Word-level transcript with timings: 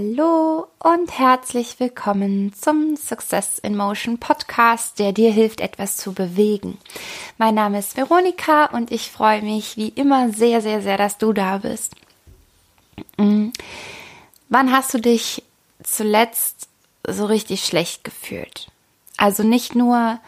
Hallo 0.00 0.66
und 0.78 1.18
herzlich 1.18 1.78
willkommen 1.78 2.54
zum 2.54 2.96
Success 2.96 3.58
in 3.58 3.76
Motion 3.76 4.16
Podcast, 4.16 4.98
der 4.98 5.12
dir 5.12 5.30
hilft, 5.30 5.60
etwas 5.60 5.98
zu 5.98 6.14
bewegen. 6.14 6.78
Mein 7.36 7.54
Name 7.54 7.80
ist 7.80 7.98
Veronika 7.98 8.70
und 8.72 8.92
ich 8.92 9.10
freue 9.10 9.42
mich 9.42 9.76
wie 9.76 9.88
immer 9.88 10.30
sehr, 10.30 10.62
sehr, 10.62 10.80
sehr, 10.80 10.96
dass 10.96 11.18
du 11.18 11.34
da 11.34 11.58
bist. 11.58 11.96
Mhm. 13.18 13.52
Wann 14.48 14.72
hast 14.72 14.94
du 14.94 15.00
dich 15.00 15.42
zuletzt 15.82 16.68
so 17.06 17.26
richtig 17.26 17.66
schlecht 17.66 18.02
gefühlt? 18.02 18.68
Also 19.18 19.42
nicht 19.42 19.74
nur, 19.74 20.18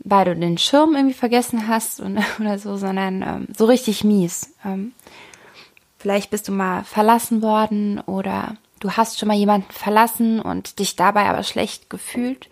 weil 0.00 0.26
du 0.26 0.36
den 0.36 0.58
Schirm 0.58 0.94
irgendwie 0.94 1.14
vergessen 1.14 1.68
hast 1.68 2.02
oder 2.38 2.58
so, 2.58 2.76
sondern 2.76 3.22
ähm, 3.22 3.48
so 3.56 3.64
richtig 3.64 4.04
mies. 4.04 4.52
Ähm, 4.62 4.92
vielleicht 5.98 6.30
bist 6.30 6.48
du 6.48 6.52
mal 6.52 6.84
verlassen 6.84 7.40
worden 7.40 7.98
oder 8.00 8.58
du 8.80 8.92
hast 8.92 9.18
schon 9.18 9.28
mal 9.28 9.36
jemanden 9.36 9.70
verlassen 9.72 10.40
und 10.40 10.78
dich 10.78 10.96
dabei 10.96 11.26
aber 11.26 11.42
schlecht 11.42 11.90
gefühlt. 11.90 12.48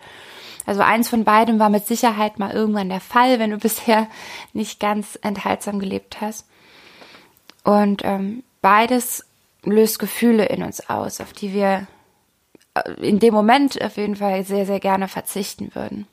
Also 0.65 0.81
eins 0.81 1.09
von 1.09 1.23
beidem 1.23 1.59
war 1.59 1.69
mit 1.69 1.85
Sicherheit 1.85 2.39
mal 2.39 2.51
irgendwann 2.51 2.89
der 2.89 3.01
Fall, 3.01 3.39
wenn 3.39 3.51
du 3.51 3.57
bisher 3.59 4.07
nicht 4.53 4.79
ganz 4.79 5.17
enthaltsam 5.21 5.79
gelebt 5.79 6.21
hast. 6.21 6.45
Und 7.63 8.03
ähm, 8.03 8.43
beides 8.61 9.25
löst 9.63 9.99
Gefühle 9.99 10.45
in 10.45 10.63
uns 10.63 10.89
aus, 10.89 11.19
auf 11.19 11.33
die 11.33 11.53
wir 11.53 11.87
äh, 12.75 12.91
in 13.01 13.19
dem 13.19 13.33
Moment 13.33 13.81
auf 13.81 13.97
jeden 13.97 14.15
Fall 14.15 14.43
sehr, 14.43 14.65
sehr 14.65 14.79
gerne 14.79 15.07
verzichten 15.07 15.73
würden. 15.73 16.07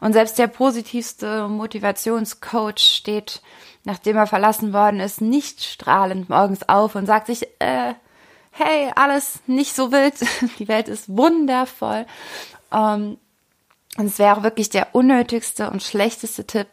Und 0.00 0.12
selbst 0.12 0.38
der 0.38 0.46
positivste 0.46 1.48
Motivationscoach 1.48 2.78
steht, 2.78 3.40
nachdem 3.84 4.16
er 4.16 4.26
verlassen 4.26 4.74
worden 4.74 5.00
ist, 5.00 5.22
nicht 5.22 5.62
strahlend 5.62 6.28
morgens 6.28 6.68
auf 6.68 6.94
und 6.94 7.06
sagt 7.06 7.26
sich, 7.26 7.46
äh, 7.60 7.94
hey, 8.60 8.92
alles 8.94 9.40
nicht 9.46 9.74
so 9.74 9.90
wild, 9.90 10.14
die 10.58 10.68
Welt 10.68 10.88
ist 10.88 11.08
wundervoll. 11.08 12.06
Ähm, 12.72 13.18
und 13.96 14.06
es 14.06 14.18
wäre 14.18 14.42
wirklich 14.42 14.70
der 14.70 14.94
unnötigste 14.94 15.70
und 15.70 15.82
schlechteste 15.82 16.46
Tipp, 16.46 16.68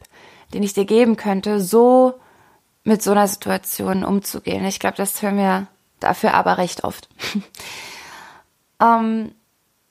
den 0.54 0.64
ich 0.64 0.74
dir 0.74 0.86
geben 0.86 1.18
könnte, 1.18 1.60
so 1.60 2.20
mit 2.84 3.02
so 3.02 3.12
einer 3.12 3.28
Situation 3.28 4.04
umzugehen. 4.04 4.64
Ich 4.66 4.80
glaube, 4.80 4.98
das 4.98 5.22
hören 5.22 5.38
wir 5.38 5.68
dafür 6.00 6.34
aber 6.36 6.58
recht 6.58 6.84
oft. 6.84 7.10
ähm, 8.82 9.34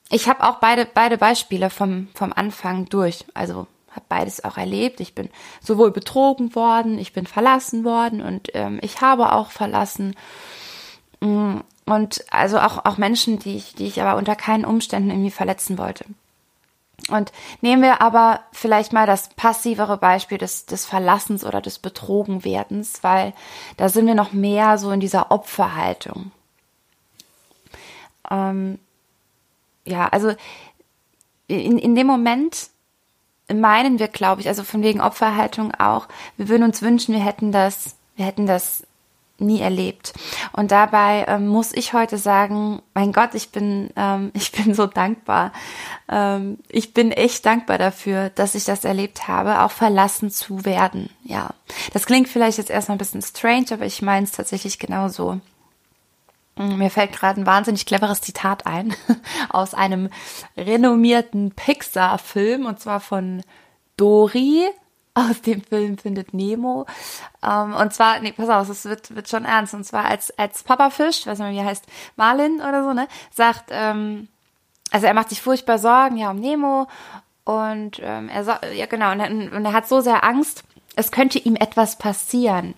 ich 0.09 0.29
habe 0.29 0.45
auch 0.45 0.57
beide, 0.57 0.87
beide 0.87 1.19
Beispiele 1.19 1.69
vom, 1.69 2.09
vom 2.15 2.33
Anfang 2.33 2.87
durch. 2.87 3.25
Also 3.35 3.67
habe 3.91 4.07
beides 4.09 4.45
auch 4.45 4.57
erlebt. 4.57 5.01
Ich 5.01 5.15
bin 5.15 5.29
sowohl 5.61 5.91
betrogen 5.91 6.55
worden, 6.55 6.99
ich 6.99 7.13
bin 7.13 7.27
verlassen 7.27 7.85
worden 7.85 8.21
und 8.21 8.51
ähm, 8.55 8.79
ich 8.83 9.01
habe 9.01 9.33
auch 9.33 9.51
verlassen. 9.51 10.15
Und 11.87 12.25
also 12.31 12.59
auch, 12.59 12.85
auch 12.85 12.99
Menschen, 12.99 13.39
die 13.39 13.57
ich, 13.57 13.75
die 13.75 13.87
ich 13.87 14.03
aber 14.03 14.19
unter 14.19 14.35
keinen 14.35 14.65
Umständen 14.65 15.11
irgendwie 15.11 15.31
verletzen 15.31 15.79
wollte. 15.79 16.05
Und 17.09 17.31
nehmen 17.61 17.83
wir 17.83 18.03
aber 18.03 18.41
vielleicht 18.53 18.93
mal 18.93 19.07
das 19.07 19.29
passivere 19.31 19.97
Beispiel 19.97 20.39
des, 20.39 20.67
des 20.67 20.85
Verlassens 20.85 21.45
oder 21.45 21.61
des 21.61 21.79
Betrogenwerdens, 21.79 23.05
weil 23.05 23.33
da 23.77 23.89
sind 23.89 24.07
wir 24.07 24.17
noch 24.17 24.33
mehr 24.33 24.79
so 24.79 24.91
in 24.91 24.99
dieser 24.99 25.31
Opferhaltung. 25.31 26.33
Ähm, 28.29 28.81
ja, 29.85 30.09
also 30.09 30.35
in, 31.47 31.79
in 31.79 31.95
dem 31.95 32.09
Moment 32.09 32.71
meinen 33.53 34.01
wir, 34.01 34.09
glaube 34.09 34.41
ich, 34.41 34.49
also 34.49 34.65
von 34.65 34.83
wegen 34.83 35.01
Opferhaltung 35.01 35.73
auch, 35.75 36.09
wir 36.37 36.49
würden 36.49 36.65
uns 36.65 36.83
wünschen, 36.83 37.15
wir 37.15 37.23
hätten 37.23 37.53
das, 37.53 37.95
wir 38.17 38.27
hätten 38.27 38.47
das 38.47 38.85
nie 39.39 39.61
erlebt. 39.61 40.13
Und 40.53 40.71
dabei 40.71 41.25
ähm, 41.29 41.49
muss 41.49 41.73
ich 41.73 41.93
heute 41.93 42.19
sagen, 42.19 42.83
mein 42.95 43.13
Gott, 43.13 43.35
ich 43.35 43.51
bin, 43.51 43.91
ähm, 43.97 44.31
ich 44.35 44.53
bin 44.53 44.75
so 44.75 44.87
dankbar. 44.87 45.53
Ähm, 46.09 46.59
ich 46.69 46.95
bin 46.95 47.13
echt 47.13 47.45
dankbar 47.45 47.79
dafür, 47.79 48.31
dass 48.31 48.55
ich 48.55 48.65
das 48.65 48.85
erlebt 48.85 49.29
habe, 49.29 49.61
auch 49.63 49.71
verlassen 49.71 50.31
zu 50.31 50.65
werden. 50.65 51.11
Ja, 51.25 51.51
das 51.93 52.07
klingt 52.07 52.29
vielleicht 52.29 52.59
jetzt 52.59 52.71
erstmal 52.71 52.97
ein 52.97 52.99
bisschen 52.99 53.23
strange, 53.23 53.67
aber 53.73 53.87
ich 53.87 54.03
meine 54.03 54.25
es 54.25 54.33
tatsächlich 54.33 54.79
genauso. 54.79 55.41
Mm, 56.57 56.77
mir 56.77 56.91
fällt 56.91 57.13
gerade 57.13 57.41
ein 57.41 57.47
wahnsinnig 57.47 57.87
cleveres 57.87 58.21
Zitat 58.21 58.67
ein 58.67 58.95
aus 59.51 59.75
einem 59.75 60.09
renommierten 60.57 61.53
Pixar-Film 61.53 62.67
und 62.67 62.81
zwar 62.81 63.01
von 63.01 63.43
Dory 63.97 64.67
aus 65.17 65.41
dem 65.41 65.63
Film 65.63 65.99
Findet 65.99 66.35
Nemo. 66.35 66.87
Ähm, 67.43 67.75
und 67.75 67.93
zwar, 67.93 68.21
nee, 68.21 68.33
pass 68.33 68.49
auf, 68.49 68.69
es 68.69 68.85
wird, 68.85 69.15
wird 69.15 69.29
schon 69.29 69.45
ernst. 69.45 69.75
Und 69.75 69.85
zwar 69.85 70.05
als, 70.05 70.37
als 70.39 70.63
Papa 70.63 70.91
Fisch, 70.91 71.27
weiß 71.27 71.39
nicht, 71.39 71.53
wie 71.53 71.59
er 71.59 71.65
heißt, 71.65 71.87
Marlin 72.17 72.61
oder 72.61 72.85
so, 72.85 72.93
ne, 72.93 73.09
sagt, 73.33 73.71
ähm, 73.71 74.29
also 74.91 75.07
er 75.07 75.15
macht 75.15 75.31
sich 75.31 75.43
furchtbar 75.43 75.79
Sorgen, 75.79 76.19
ja, 76.19 76.31
um 76.31 76.39
Nemo. 76.39 76.87
Und 77.45 78.01
ähm, 78.03 78.29
er 78.29 78.73
ja 78.73 78.87
genau, 78.87 79.13
und 79.13 79.53
und 79.53 79.65
er 79.65 79.73
hat 79.73 79.89
so 79.89 80.01
sehr 80.01 80.25
Angst, 80.25 80.65
es 80.97 81.13
könnte 81.13 81.39
ihm 81.39 81.55
etwas 81.55 81.97
passieren. 81.97 82.75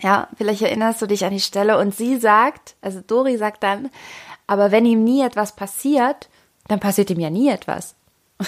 Ja, 0.00 0.28
vielleicht 0.36 0.62
erinnerst 0.62 1.00
du 1.00 1.06
dich 1.06 1.24
an 1.24 1.32
die 1.32 1.40
Stelle 1.40 1.78
und 1.78 1.94
sie 1.94 2.18
sagt, 2.18 2.74
also 2.82 3.00
Dori 3.00 3.38
sagt 3.38 3.62
dann, 3.62 3.90
aber 4.46 4.70
wenn 4.70 4.84
ihm 4.84 5.04
nie 5.04 5.22
etwas 5.22 5.56
passiert, 5.56 6.28
dann 6.68 6.80
passiert 6.80 7.10
ihm 7.10 7.20
ja 7.20 7.30
nie 7.30 7.48
etwas. 7.48 7.94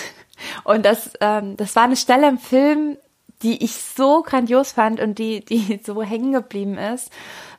Und 0.65 0.85
das, 0.85 1.13
ähm, 1.21 1.57
das 1.57 1.77
war 1.77 1.85
eine 1.85 1.97
Stelle 1.97 2.29
im 2.29 2.39
Film, 2.39 2.97
die 3.43 3.63
ich 3.63 3.75
so 3.75 4.23
grandios 4.23 4.73
fand 4.73 5.01
und 5.01 5.19
die, 5.19 5.45
die 5.45 5.81
so 5.85 6.03
hängen 6.03 6.33
geblieben 6.33 6.77
ist, 6.77 7.11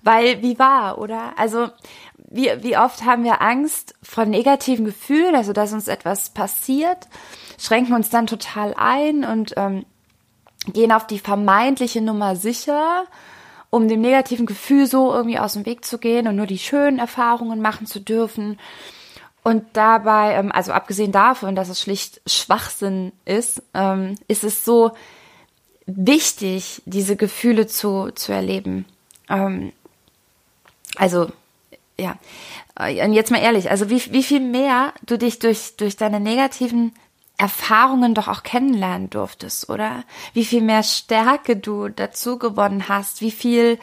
weil 0.02 0.42
wie 0.42 0.60
war, 0.60 0.98
oder? 0.98 1.34
Also 1.38 1.70
wie, 2.30 2.52
wie 2.62 2.78
oft 2.78 3.06
haben 3.06 3.24
wir 3.24 3.42
Angst 3.42 3.96
vor 4.04 4.26
negativen 4.26 4.86
Gefühlen, 4.86 5.36
also 5.36 5.54
dass 5.54 5.74
uns 5.74 5.88
etwas 5.88 6.30
passiert, 6.30 7.08
schränken 7.58 7.96
uns 7.96 8.10
dann 8.10 8.28
total 8.28 8.76
ein 8.78 9.24
und 9.24 9.54
ähm, 9.58 9.86
gehen 10.68 10.92
auf 10.92 11.08
die 11.08 11.20
vermeintliche 11.20 12.02
Nummer 12.02 12.36
sicher, 12.36 13.06
um 13.70 13.88
dem 13.88 14.02
negativen 14.02 14.46
Gefühl 14.46 14.86
so 14.86 15.14
irgendwie 15.14 15.40
aus 15.40 15.54
dem 15.54 15.66
Weg 15.66 15.86
zu 15.86 15.98
gehen 15.98 16.28
und 16.28 16.36
nur 16.36 16.48
die 16.48 16.60
schönen 16.60 17.00
Erfahrungen 17.00 17.62
machen 17.62 17.86
zu 17.86 18.00
dürfen. 18.00 18.60
Und 19.44 19.66
dabei, 19.74 20.34
ähm, 20.34 20.52
also 20.52 20.72
abgesehen 20.74 21.12
davon, 21.12 21.56
dass 21.56 21.70
es 21.70 21.82
schlicht 21.82 22.22
Schwachsinn 22.28 23.14
ist, 23.26 23.62
ähm, 23.74 24.16
ist 24.28 24.44
es 24.44 24.66
so 24.66 24.92
wichtig, 25.86 26.82
diese 26.86 27.16
Gefühle 27.16 27.68
zu, 27.68 28.12
zu 28.12 28.32
erleben. 28.32 28.86
Ähm, 29.30 29.72
also, 30.96 31.32
ja. 31.98 32.18
Äh, 32.78 33.04
und 33.06 33.14
jetzt 33.14 33.32
mal 33.32 33.42
ehrlich, 33.42 33.72
also 33.72 33.90
wie, 33.90 34.12
wie 34.12 34.24
viel 34.24 34.42
mehr 34.42 34.94
du 35.06 35.18
dich 35.18 35.40
durch, 35.40 35.78
durch 35.78 35.96
deine 35.96 36.20
negativen 36.20 36.94
Erfahrungen 37.38 38.14
doch 38.14 38.28
auch 38.28 38.44
kennenlernen 38.44 39.10
durftest, 39.10 39.70
oder? 39.70 40.04
Wie 40.34 40.44
viel 40.44 40.62
mehr 40.62 40.84
Stärke 40.84 41.56
du 41.56 41.88
dazu 41.88 42.38
gewonnen 42.38 42.90
hast, 42.90 43.22
wie 43.22 43.32
viel 43.32 43.80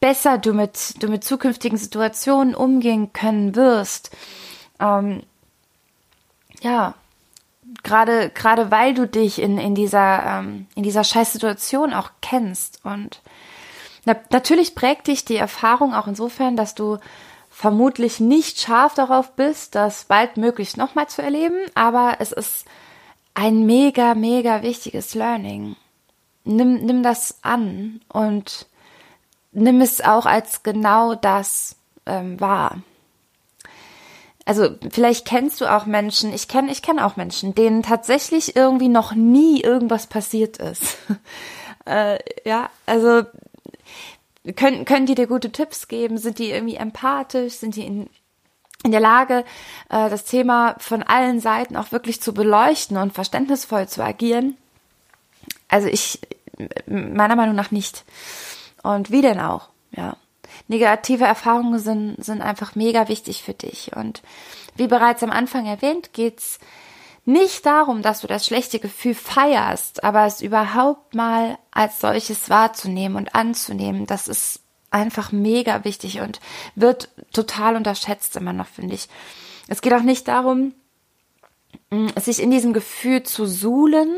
besser 0.00 0.38
du 0.38 0.54
mit, 0.54 1.02
du 1.02 1.08
mit 1.08 1.22
zukünftigen 1.22 1.76
Situationen 1.76 2.54
umgehen 2.54 3.12
können 3.12 3.54
wirst 3.54 4.10
ähm, 4.80 5.22
ja, 6.60 6.94
gerade 7.82 8.30
gerade 8.30 8.70
weil 8.70 8.94
du 8.94 9.06
dich 9.06 9.40
in 9.40 9.58
in 9.58 9.74
dieser 9.74 10.24
ähm, 10.24 10.66
in 10.74 10.82
dieser 10.82 11.04
Scheißsituation 11.04 11.92
auch 11.92 12.10
kennst. 12.20 12.84
Und 12.84 13.20
na, 14.04 14.16
natürlich 14.30 14.74
prägt 14.74 15.06
dich 15.06 15.24
die 15.24 15.36
Erfahrung 15.36 15.94
auch 15.94 16.06
insofern, 16.06 16.56
dass 16.56 16.74
du 16.74 16.98
vermutlich 17.50 18.20
nicht 18.20 18.60
scharf 18.60 18.94
darauf 18.94 19.32
bist, 19.32 19.74
das 19.74 20.04
baldmöglichst 20.04 20.76
nochmal 20.76 21.08
zu 21.08 21.22
erleben, 21.22 21.58
aber 21.74 22.16
es 22.20 22.32
ist 22.32 22.66
ein 23.34 23.66
mega 23.66 24.14
mega 24.14 24.62
wichtiges 24.62 25.14
Learning. 25.14 25.76
Nimm 26.44 26.84
nimm 26.84 27.02
das 27.02 27.38
an 27.42 28.00
und 28.08 28.66
nimm 29.52 29.80
es 29.80 30.00
auch 30.00 30.24
als 30.24 30.62
genau 30.62 31.14
das 31.14 31.76
ähm, 32.06 32.40
wahr 32.40 32.78
also 34.48 34.70
vielleicht 34.90 35.26
kennst 35.26 35.60
du 35.60 35.66
auch 35.70 35.84
Menschen, 35.84 36.32
ich 36.32 36.48
kenne 36.48 36.72
ich 36.72 36.80
kenne 36.80 37.04
auch 37.04 37.16
Menschen, 37.16 37.54
denen 37.54 37.82
tatsächlich 37.82 38.56
irgendwie 38.56 38.88
noch 38.88 39.12
nie 39.12 39.60
irgendwas 39.60 40.06
passiert 40.06 40.56
ist. 40.56 40.96
äh, 41.84 42.18
ja, 42.48 42.70
also 42.86 43.24
können, 44.56 44.86
können 44.86 45.04
die 45.04 45.14
dir 45.14 45.26
gute 45.26 45.52
Tipps 45.52 45.86
geben? 45.86 46.16
Sind 46.16 46.38
die 46.38 46.50
irgendwie 46.50 46.76
empathisch? 46.76 47.56
Sind 47.56 47.76
die 47.76 47.84
in, 47.84 48.08
in 48.84 48.90
der 48.90 49.00
Lage, 49.00 49.44
äh, 49.90 50.08
das 50.08 50.24
Thema 50.24 50.76
von 50.78 51.02
allen 51.02 51.40
Seiten 51.40 51.76
auch 51.76 51.92
wirklich 51.92 52.22
zu 52.22 52.32
beleuchten 52.32 52.96
und 52.96 53.12
verständnisvoll 53.12 53.86
zu 53.86 54.02
agieren? 54.02 54.56
Also 55.68 55.88
ich, 55.88 56.20
meiner 56.86 57.36
Meinung 57.36 57.54
nach 57.54 57.70
nicht. 57.70 58.02
Und 58.82 59.10
wie 59.10 59.20
denn 59.20 59.40
auch, 59.40 59.68
ja 59.94 60.16
negative 60.68 61.24
Erfahrungen 61.24 61.78
sind, 61.78 62.22
sind 62.22 62.42
einfach 62.42 62.74
mega 62.74 63.08
wichtig 63.08 63.42
für 63.42 63.54
dich. 63.54 63.96
Und 63.96 64.22
wie 64.76 64.86
bereits 64.86 65.22
am 65.22 65.30
Anfang 65.30 65.66
erwähnt, 65.66 66.12
geht's 66.12 66.58
nicht 67.24 67.66
darum, 67.66 68.00
dass 68.00 68.22
du 68.22 68.26
das 68.26 68.46
schlechte 68.46 68.78
Gefühl 68.78 69.14
feierst, 69.14 70.02
aber 70.02 70.24
es 70.24 70.40
überhaupt 70.40 71.14
mal 71.14 71.58
als 71.70 72.00
solches 72.00 72.48
wahrzunehmen 72.48 73.16
und 73.16 73.34
anzunehmen, 73.34 74.06
dass 74.06 74.28
es 74.28 74.60
einfach 74.90 75.32
mega 75.32 75.84
wichtig 75.84 76.20
und 76.20 76.40
wird 76.74 77.10
total 77.32 77.76
unterschätzt 77.76 78.36
immer 78.36 78.54
noch, 78.54 78.66
finde 78.66 78.94
ich. 78.94 79.08
Es 79.68 79.82
geht 79.82 79.92
auch 79.92 80.02
nicht 80.02 80.28
darum, 80.28 80.72
mm, 81.90 82.08
sich 82.16 82.40
in 82.40 82.50
diesem 82.50 82.72
Gefühl 82.72 83.22
zu 83.22 83.44
suhlen, 83.44 84.08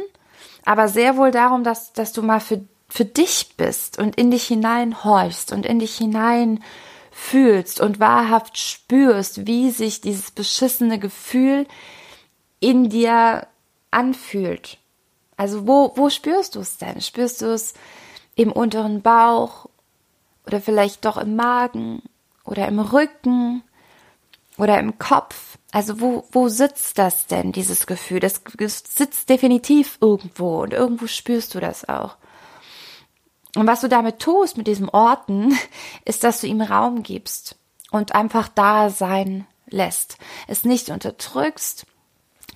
aber 0.64 0.88
sehr 0.88 1.17
wohl 1.17 1.32
darum, 1.32 1.64
dass, 1.64 1.93
dass 1.93 2.12
du 2.12 2.23
mal 2.23 2.41
für, 2.41 2.64
für 2.90 3.04
dich 3.04 3.54
bist 3.56 3.98
und 3.98 4.16
in 4.16 4.31
dich 4.31 4.46
hineinhorchst 4.46 5.52
und 5.52 5.64
in 5.64 5.78
dich 5.78 5.96
hinein 5.96 6.62
fühlst 7.10 7.81
und 7.81 8.00
wahrhaft 8.00 8.58
spürst, 8.58 9.46
wie 9.46 9.70
sich 9.70 10.00
dieses 10.00 10.31
beschissene 10.31 10.98
Gefühl 10.98 11.66
in 12.58 12.88
dir 12.90 13.46
anfühlt. 13.90 14.78
Also 15.37 15.66
wo, 15.66 15.92
wo 15.96 16.10
spürst 16.10 16.56
du 16.56 16.60
es 16.60 16.78
denn? 16.78 17.00
Spürst 17.00 17.42
du 17.42 17.46
es 17.46 17.75
im 18.34 18.52
unteren 18.52 19.02
Bauch 19.02 19.66
oder 20.46 20.60
vielleicht 20.60 21.04
doch 21.04 21.16
im 21.16 21.37
Magen 21.37 22.02
oder 22.44 22.66
im 22.69 22.81
Rücken 22.81 23.62
oder 24.58 24.78
im 24.78 24.98
Kopf? 24.98 25.58
Also 25.72 26.00
wo, 26.00 26.25
wo 26.32 26.48
sitzt 26.48 26.98
das 26.98 27.26
denn, 27.26 27.52
dieses 27.52 27.87
Gefühl? 27.87 28.20
Das 28.20 28.42
sitzt 28.58 29.28
definitiv 29.28 29.98
irgendwo 30.00 30.62
und 30.62 30.72
irgendwo 30.72 31.06
spürst 31.06 31.54
du 31.54 31.60
das 31.60 31.88
auch. 31.88 32.16
Und 33.56 33.67
was 33.67 33.81
du 33.81 33.88
damit 33.88 34.20
tust, 34.20 34.56
mit 34.56 34.67
diesem 34.67 34.88
Orten, 34.88 35.56
ist, 36.05 36.25
dass 36.25 36.41
du 36.41 36.47
ihm 36.47 36.61
Raum 36.61 37.02
gibst 37.02 37.56
und 37.91 38.14
einfach 38.14 38.49
da 38.49 38.91
sein 38.91 39.47
lässt. 39.69 40.19
Es 40.47 40.64
nicht 40.64 40.91
unterdrückst, 40.91 41.87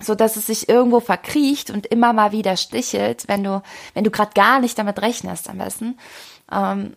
so 0.01 0.15
dass 0.15 0.35
es 0.35 0.47
sich 0.47 0.67
irgendwo 0.67 0.99
verkriecht 0.99 1.69
und 1.69 1.85
immer 1.85 2.13
mal 2.13 2.31
wieder 2.31 2.57
stichelt, 2.57 3.27
wenn 3.27 3.43
du, 3.43 3.61
wenn 3.93 4.03
du 4.03 4.11
gerade 4.11 4.31
gar 4.33 4.59
nicht 4.59 4.77
damit 4.77 5.01
rechnest 5.01 5.49
am 5.49 5.57
besten. 5.57 5.97
Ähm, 6.51 6.95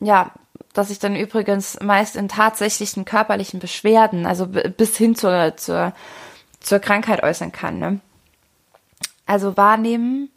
ja, 0.00 0.32
dass 0.72 0.88
sich 0.88 0.98
dann 0.98 1.16
übrigens 1.16 1.78
meist 1.80 2.16
in 2.16 2.28
tatsächlichen 2.28 3.04
körperlichen 3.04 3.60
Beschwerden, 3.60 4.26
also 4.26 4.46
bis 4.46 4.96
hin 4.96 5.14
zur, 5.14 5.56
zur, 5.56 5.92
zur 6.60 6.78
Krankheit 6.78 7.22
äußern 7.22 7.52
kann. 7.52 7.78
Ne? 7.78 8.00
Also 9.26 9.56
wahrnehmen 9.56 10.30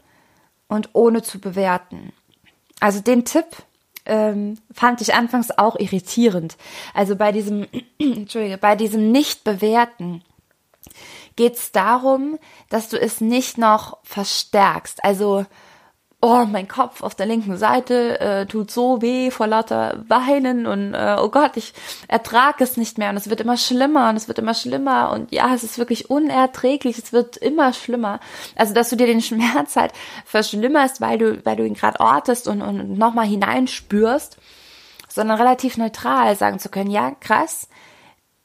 und 0.67 0.89
ohne 0.93 1.23
zu 1.23 1.39
bewerten. 1.39 2.13
Also 2.79 2.99
den 2.99 3.25
Tipp 3.25 3.45
ähm, 4.05 4.57
fand 4.71 5.01
ich 5.01 5.13
anfangs 5.13 5.51
auch 5.51 5.77
irritierend. 5.79 6.57
Also 6.93 7.15
bei 7.15 7.31
diesem, 7.31 7.67
Entschuldige, 7.99 8.57
bei 8.57 8.75
diesem 8.75 9.11
Nicht-Bewerten 9.11 10.23
geht 11.35 11.55
es 11.55 11.71
darum, 11.71 12.37
dass 12.69 12.89
du 12.89 12.99
es 12.99 13.19
nicht 13.21 13.57
noch 13.57 13.97
verstärkst. 14.03 15.03
Also 15.03 15.45
oh, 16.21 16.45
mein 16.45 16.67
Kopf 16.67 17.03
auf 17.03 17.13
der 17.13 17.25
linken 17.25 17.57
Seite 17.57 18.19
äh, 18.19 18.45
tut 18.45 18.71
so 18.71 19.01
weh 19.01 19.29
vor 19.31 19.47
lauter 19.47 20.03
Weinen 20.07 20.65
und 20.65 20.93
äh, 20.93 21.17
oh 21.19 21.29
Gott, 21.29 21.55
ich 21.55 21.73
ertrage 22.07 22.63
es 22.63 22.77
nicht 22.77 22.97
mehr 22.97 23.09
und 23.09 23.17
es 23.17 23.29
wird 23.29 23.41
immer 23.41 23.57
schlimmer 23.57 24.09
und 24.09 24.15
es 24.15 24.27
wird 24.27 24.39
immer 24.39 24.53
schlimmer 24.53 25.11
und 25.11 25.31
ja, 25.31 25.53
es 25.53 25.63
ist 25.63 25.77
wirklich 25.77 26.09
unerträglich, 26.09 26.97
es 26.97 27.13
wird 27.13 27.37
immer 27.37 27.73
schlimmer. 27.73 28.19
Also, 28.55 28.73
dass 28.73 28.89
du 28.89 28.95
dir 28.95 29.07
den 29.07 29.21
Schmerz 29.21 29.75
halt 29.75 29.91
verschlimmerst, 30.25 30.99
weil 30.99 31.17
du, 31.17 31.45
weil 31.45 31.57
du 31.57 31.65
ihn 31.65 31.75
gerade 31.75 31.99
ortest 31.99 32.47
und, 32.47 32.61
und 32.61 32.97
nochmal 32.97 33.27
hineinspürst, 33.27 34.37
sondern 35.07 35.37
relativ 35.37 35.77
neutral 35.77 36.35
sagen 36.35 36.59
zu 36.59 36.69
können, 36.69 36.89
ja, 36.89 37.11
krass, 37.11 37.69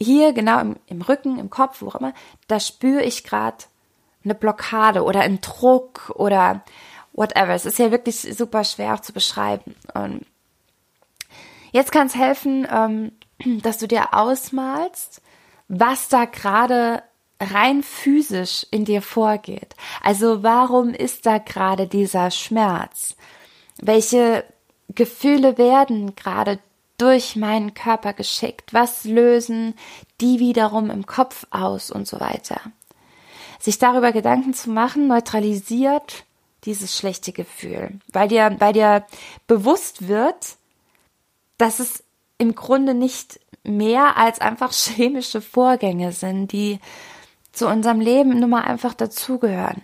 hier 0.01 0.33
genau 0.33 0.61
im, 0.61 0.77
im 0.87 1.03
Rücken, 1.03 1.39
im 1.39 1.51
Kopf, 1.51 1.81
wo 1.81 1.89
auch 1.89 1.97
immer, 1.97 2.15
da 2.49 2.61
spüre 2.61 3.03
ich 3.03 3.25
gerade 3.25 3.65
eine 4.25 4.35
Blockade 4.35 5.03
oder 5.03 5.21
einen 5.21 5.41
Druck 5.41 6.13
oder 6.15 6.63
whatever. 7.21 7.55
Es 7.55 7.67
ist 7.67 7.79
ja 7.79 7.91
wirklich 7.91 8.17
super 8.37 8.65
schwer 8.65 8.95
auch 8.95 9.01
zu 9.01 9.13
beschreiben. 9.13 9.77
Und 9.95 10.25
jetzt 11.71 11.93
kann 11.93 12.07
es 12.07 12.17
helfen, 12.17 12.67
ähm, 12.69 13.13
dass 13.63 13.79
du 13.79 13.87
dir 13.87 14.15
ausmalst, 14.15 15.21
was 15.69 16.09
da 16.09 16.25
gerade 16.25 17.03
rein 17.39 17.83
physisch 17.83 18.67
in 18.71 18.85
dir 18.85 19.03
vorgeht. 19.03 19.75
Also 20.03 20.43
warum 20.43 20.91
ist 20.91 21.27
da 21.27 21.39
gerade 21.39 21.87
dieser 21.87 22.31
Schmerz? 22.31 23.17
Welche 23.81 24.45
Gefühle 24.89 25.57
werden 25.57 26.17
gerade 26.17 26.59
durch 26.99 27.37
meinen 27.37 27.73
Körper 27.73 28.13
geschickt? 28.13 28.75
Was 28.75 29.05
lösen 29.05 29.75
die 30.21 30.39
wiederum 30.39 30.91
im 30.91 31.07
Kopf 31.07 31.47
aus 31.51 31.91
und 31.91 32.07
so 32.07 32.21
weiter? 32.21 32.61
Sich 33.59 33.79
darüber 33.79 34.13
Gedanken 34.13 34.53
zu 34.53 34.71
machen, 34.71 35.07
neutralisiert 35.07 36.25
dieses 36.65 36.97
schlechte 36.97 37.33
Gefühl, 37.33 37.99
weil 38.13 38.29
dir, 38.29 38.57
weil 38.59 38.73
dir 38.73 39.05
bewusst 39.47 40.09
wird, 40.09 40.57
dass 41.59 41.79
es 41.79 42.03
im 42.39 42.55
Grunde 42.55 42.95
nicht 42.95 43.41
mehr 43.63 44.17
als 44.17 44.41
einfach 44.41 44.73
chemische 44.75 45.41
Vorgänge 45.41 46.13
sind, 46.13 46.53
die 46.53 46.81
zu 47.53 47.67
unserem 47.67 48.01
Leben 48.01 48.39
nun 48.39 48.51
mal 48.51 48.63
einfach 48.63 48.95
dazugehören. 48.95 49.83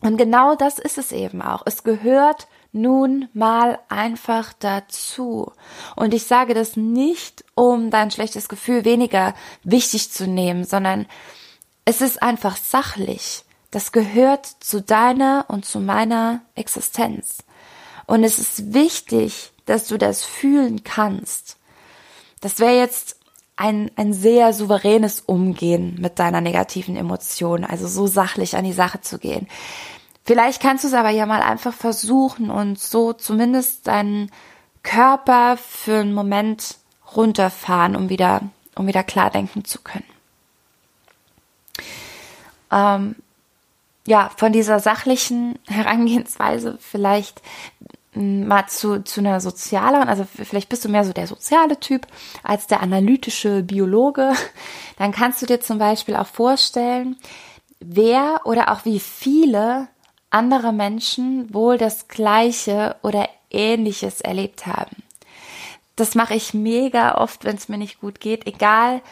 Und 0.00 0.16
genau 0.16 0.54
das 0.54 0.78
ist 0.78 0.98
es 0.98 1.12
eben 1.12 1.42
auch. 1.42 1.62
Es 1.64 1.84
gehört 1.84 2.48
nun 2.72 3.28
mal 3.34 3.78
einfach 3.88 4.52
dazu. 4.58 5.52
Und 5.94 6.14
ich 6.14 6.24
sage 6.24 6.54
das 6.54 6.76
nicht, 6.76 7.44
um 7.54 7.90
dein 7.90 8.10
schlechtes 8.10 8.48
Gefühl 8.48 8.84
weniger 8.84 9.34
wichtig 9.62 10.10
zu 10.10 10.26
nehmen, 10.26 10.64
sondern 10.64 11.06
es 11.84 12.00
ist 12.00 12.22
einfach 12.22 12.56
sachlich. 12.56 13.44
Das 13.72 13.90
gehört 13.90 14.46
zu 14.60 14.82
deiner 14.82 15.46
und 15.48 15.64
zu 15.64 15.80
meiner 15.80 16.42
Existenz. 16.54 17.38
Und 18.06 18.22
es 18.22 18.38
ist 18.38 18.74
wichtig, 18.74 19.50
dass 19.64 19.88
du 19.88 19.96
das 19.96 20.22
fühlen 20.22 20.84
kannst. 20.84 21.56
Das 22.40 22.60
wäre 22.60 22.76
jetzt 22.76 23.16
ein, 23.56 23.90
ein 23.96 24.12
sehr 24.12 24.52
souveränes 24.52 25.20
Umgehen 25.20 25.96
mit 25.98 26.18
deiner 26.18 26.42
negativen 26.42 26.96
Emotion, 26.96 27.64
also 27.64 27.88
so 27.88 28.06
sachlich 28.06 28.56
an 28.56 28.64
die 28.64 28.72
Sache 28.74 29.00
zu 29.00 29.18
gehen. 29.18 29.48
Vielleicht 30.24 30.60
kannst 30.60 30.84
du 30.84 30.88
es 30.88 30.94
aber 30.94 31.10
ja 31.10 31.24
mal 31.24 31.40
einfach 31.40 31.72
versuchen 31.72 32.50
und 32.50 32.78
so 32.78 33.14
zumindest 33.14 33.86
deinen 33.86 34.30
Körper 34.82 35.56
für 35.56 36.00
einen 36.00 36.12
Moment 36.12 36.76
runterfahren, 37.16 37.96
um 37.96 38.10
wieder, 38.10 38.42
um 38.74 38.86
wieder 38.86 39.02
klar 39.02 39.30
denken 39.30 39.64
zu 39.64 39.80
können. 39.80 40.04
Ähm, 42.70 43.16
ja, 44.06 44.30
von 44.36 44.52
dieser 44.52 44.80
sachlichen 44.80 45.58
Herangehensweise 45.68 46.78
vielleicht 46.80 47.40
mm, 48.14 48.46
mal 48.46 48.66
zu, 48.66 49.04
zu 49.04 49.20
einer 49.20 49.40
sozialeren, 49.40 50.08
also 50.08 50.24
vielleicht 50.24 50.68
bist 50.68 50.84
du 50.84 50.88
mehr 50.88 51.04
so 51.04 51.12
der 51.12 51.26
soziale 51.26 51.78
Typ 51.78 52.06
als 52.42 52.66
der 52.66 52.80
analytische 52.80 53.62
Biologe, 53.62 54.32
dann 54.98 55.12
kannst 55.12 55.42
du 55.42 55.46
dir 55.46 55.60
zum 55.60 55.78
Beispiel 55.78 56.16
auch 56.16 56.26
vorstellen, 56.26 57.16
wer 57.80 58.40
oder 58.44 58.72
auch 58.72 58.84
wie 58.84 59.00
viele 59.00 59.88
andere 60.30 60.72
Menschen 60.72 61.52
wohl 61.52 61.78
das 61.78 62.08
Gleiche 62.08 62.96
oder 63.02 63.28
Ähnliches 63.50 64.20
erlebt 64.20 64.66
haben. 64.66 65.02
Das 65.94 66.14
mache 66.14 66.34
ich 66.34 66.54
mega 66.54 67.16
oft, 67.18 67.44
wenn 67.44 67.56
es 67.56 67.68
mir 67.68 67.76
nicht 67.76 68.00
gut 68.00 68.18
geht, 68.18 68.46
egal 68.46 69.02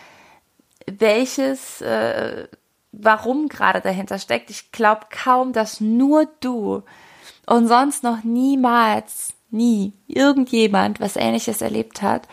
welches 0.87 1.83
äh, 1.83 2.49
warum 2.93 3.49
gerade 3.49 3.81
dahinter 3.81 4.19
steckt. 4.19 4.51
Ich 4.51 4.73
glaube 4.73 5.07
kaum, 5.11 5.53
dass 5.53 5.81
nur 5.81 6.27
du 6.41 6.83
und 7.47 7.69
sonst 7.69 8.03
noch 8.03 8.25
niemals, 8.25 9.35
nie 9.51 9.93
irgendjemand 10.07 11.01
was 11.01 11.17
ähnliches 11.17 11.61
erlebt 11.61 12.03
hat. 12.03 12.29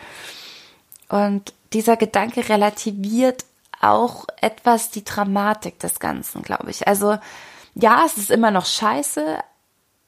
Und 1.08 1.52
dieser 1.72 1.96
Gedanke 1.96 2.48
relativiert 2.48 3.44
auch 3.80 4.26
etwas 4.40 4.90
die 4.90 5.04
Dramatik 5.04 5.78
des 5.78 6.00
Ganzen, 6.00 6.42
glaube 6.42 6.70
ich. 6.70 6.86
Also 6.86 7.18
ja, 7.74 8.04
es 8.06 8.16
ist 8.16 8.30
immer 8.30 8.50
noch 8.50 8.66
scheiße, 8.66 9.38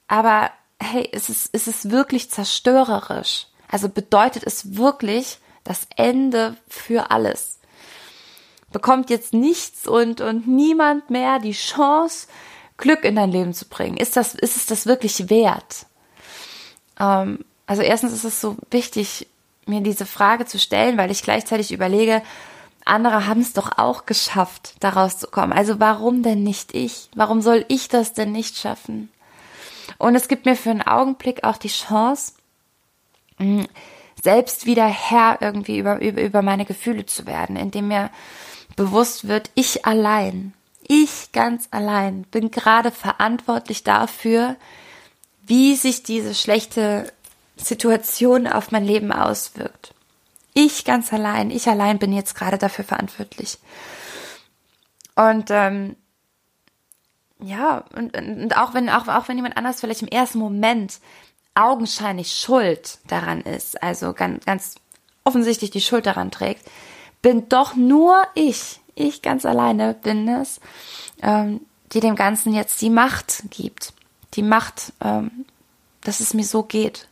aber 0.07 0.51
hey, 0.81 1.07
es 1.11 1.29
ist, 1.29 1.49
es 1.53 1.67
ist 1.67 1.91
wirklich 1.91 2.29
zerstörerisch. 2.29 3.47
Also 3.69 3.87
bedeutet 3.87 4.43
es 4.45 4.75
wirklich 4.75 5.39
das 5.63 5.87
Ende 5.95 6.57
für 6.67 7.11
alles 7.11 7.60
bekommt 8.71 9.09
jetzt 9.09 9.33
nichts 9.33 9.87
und, 9.87 10.21
und 10.21 10.47
niemand 10.47 11.09
mehr 11.09 11.39
die 11.39 11.53
Chance, 11.53 12.27
Glück 12.77 13.03
in 13.03 13.15
dein 13.15 13.31
Leben 13.31 13.53
zu 13.53 13.65
bringen. 13.65 13.97
Ist 13.97 14.17
das, 14.17 14.33
ist 14.33 14.57
es 14.57 14.65
das 14.65 14.85
wirklich 14.85 15.29
wert? 15.29 15.85
Ähm, 16.99 17.39
also 17.67 17.81
erstens 17.81 18.13
ist 18.13 18.23
es 18.23 18.41
so 18.41 18.57
wichtig, 18.71 19.27
mir 19.65 19.81
diese 19.81 20.05
Frage 20.05 20.45
zu 20.45 20.59
stellen, 20.59 20.97
weil 20.97 21.11
ich 21.11 21.23
gleichzeitig 21.23 21.71
überlege, 21.71 22.21
andere 22.83 23.27
haben 23.27 23.41
es 23.41 23.53
doch 23.53 23.77
auch 23.77 24.05
geschafft, 24.05 24.73
daraus 24.79 25.19
zu 25.19 25.27
kommen. 25.27 25.53
Also 25.53 25.79
warum 25.79 26.23
denn 26.23 26.43
nicht 26.43 26.73
ich? 26.73 27.09
Warum 27.15 27.41
soll 27.41 27.65
ich 27.67 27.87
das 27.87 28.13
denn 28.13 28.31
nicht 28.31 28.57
schaffen? 28.57 29.09
Und 29.97 30.15
es 30.15 30.27
gibt 30.27 30.45
mir 30.45 30.55
für 30.55 30.71
einen 30.71 30.81
Augenblick 30.81 31.43
auch 31.43 31.57
die 31.57 31.67
Chance, 31.67 32.33
hm, 33.37 33.67
selbst 34.21 34.65
wieder 34.65 34.85
Herr 34.85 35.37
irgendwie 35.41 35.77
über, 35.77 35.99
über, 36.01 36.21
über 36.21 36.41
meine 36.41 36.65
Gefühle 36.65 37.05
zu 37.05 37.25
werden, 37.25 37.55
indem 37.55 37.87
mir 37.87 38.09
bewusst 38.75 39.27
wird, 39.27 39.49
ich 39.55 39.85
allein, 39.85 40.53
ich 40.87 41.31
ganz 41.31 41.67
allein 41.71 42.23
bin 42.23 42.51
gerade 42.51 42.91
verantwortlich 42.91 43.83
dafür, 43.83 44.55
wie 45.45 45.75
sich 45.75 46.03
diese 46.03 46.35
schlechte 46.35 47.11
Situation 47.57 48.47
auf 48.47 48.71
mein 48.71 48.85
Leben 48.85 49.11
auswirkt. 49.11 49.93
Ich 50.53 50.83
ganz 50.83 51.13
allein, 51.13 51.51
ich 51.51 51.67
allein 51.67 51.99
bin 51.99 52.11
jetzt 52.11 52.35
gerade 52.35 52.57
dafür 52.57 52.83
verantwortlich. 52.83 53.57
Und 55.15 55.49
ähm, 55.49 55.95
ja, 57.39 57.85
und, 57.95 58.15
und 58.15 58.57
auch 58.57 58.73
wenn 58.73 58.89
auch, 58.89 59.07
auch 59.07 59.27
wenn 59.27 59.37
jemand 59.37 59.57
anders 59.57 59.79
vielleicht 59.79 60.01
im 60.01 60.07
ersten 60.07 60.39
Moment 60.39 60.99
augenscheinlich 61.55 62.33
schuld 62.33 62.99
daran 63.07 63.41
ist, 63.41 63.81
also 63.81 64.13
ganz, 64.13 64.45
ganz 64.45 64.75
offensichtlich 65.23 65.71
die 65.71 65.81
Schuld 65.81 66.05
daran 66.05 66.31
trägt, 66.31 66.65
bin 67.21 67.49
doch 67.49 67.75
nur 67.75 68.23
ich, 68.33 68.79
ich 68.95 69.21
ganz 69.21 69.45
alleine 69.45 69.93
bin 69.93 70.27
es, 70.27 70.59
ähm, 71.21 71.61
die 71.93 71.99
dem 71.99 72.15
Ganzen 72.15 72.53
jetzt 72.53 72.81
die 72.81 72.89
Macht 72.89 73.43
gibt. 73.49 73.93
Die 74.33 74.43
Macht, 74.43 74.93
ähm, 75.03 75.45
dass 76.01 76.19
es 76.19 76.33
mir 76.33 76.45
so 76.45 76.63
geht. 76.63 77.07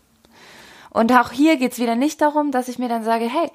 Und 0.90 1.12
auch 1.12 1.32
hier 1.32 1.58
geht's 1.58 1.80
wieder 1.80 1.96
nicht 1.96 2.22
darum, 2.22 2.52
dass 2.52 2.68
ich 2.68 2.80
mir 2.80 2.90
dann 2.90 3.04
sage, 3.04 3.26
hey, 3.26 3.52